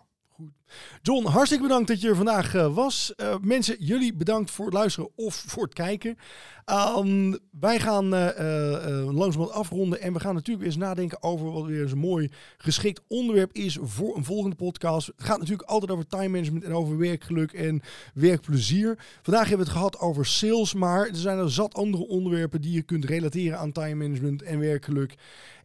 [1.01, 3.13] John, hartstikke bedankt dat je er vandaag eh, was.
[3.15, 6.17] Eh, mensen, jullie bedankt voor het luisteren of voor het kijken.
[6.65, 11.51] Ehm, wij gaan eh eh, eh, langzamerhand afronden en we gaan natuurlijk eens nadenken over
[11.51, 15.07] wat weer eens een mooi geschikt onderwerp is voor een volgende podcast.
[15.07, 17.81] Het gaat natuurlijk altijd over time management en over werkgeluk en
[18.13, 18.97] werkplezier.
[19.21, 22.71] Vandaag hebben we het gehad over sales, maar er zijn er zat andere onderwerpen die
[22.71, 25.15] je kunt relateren aan time management en werkgeluk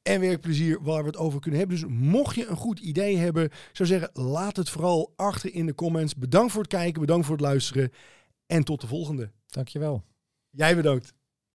[0.02, 1.78] en werkplezier waar we het over kunnen hebben.
[1.78, 5.74] Dus mocht je een goed idee hebben, zou zeggen, laat het vooral achter in de
[5.74, 6.14] comments.
[6.14, 7.92] Bedankt voor het kijken, bedankt voor het luisteren
[8.46, 9.30] en tot de volgende.
[9.46, 10.02] Dankjewel.
[10.56, 11.14] Jij bedankt.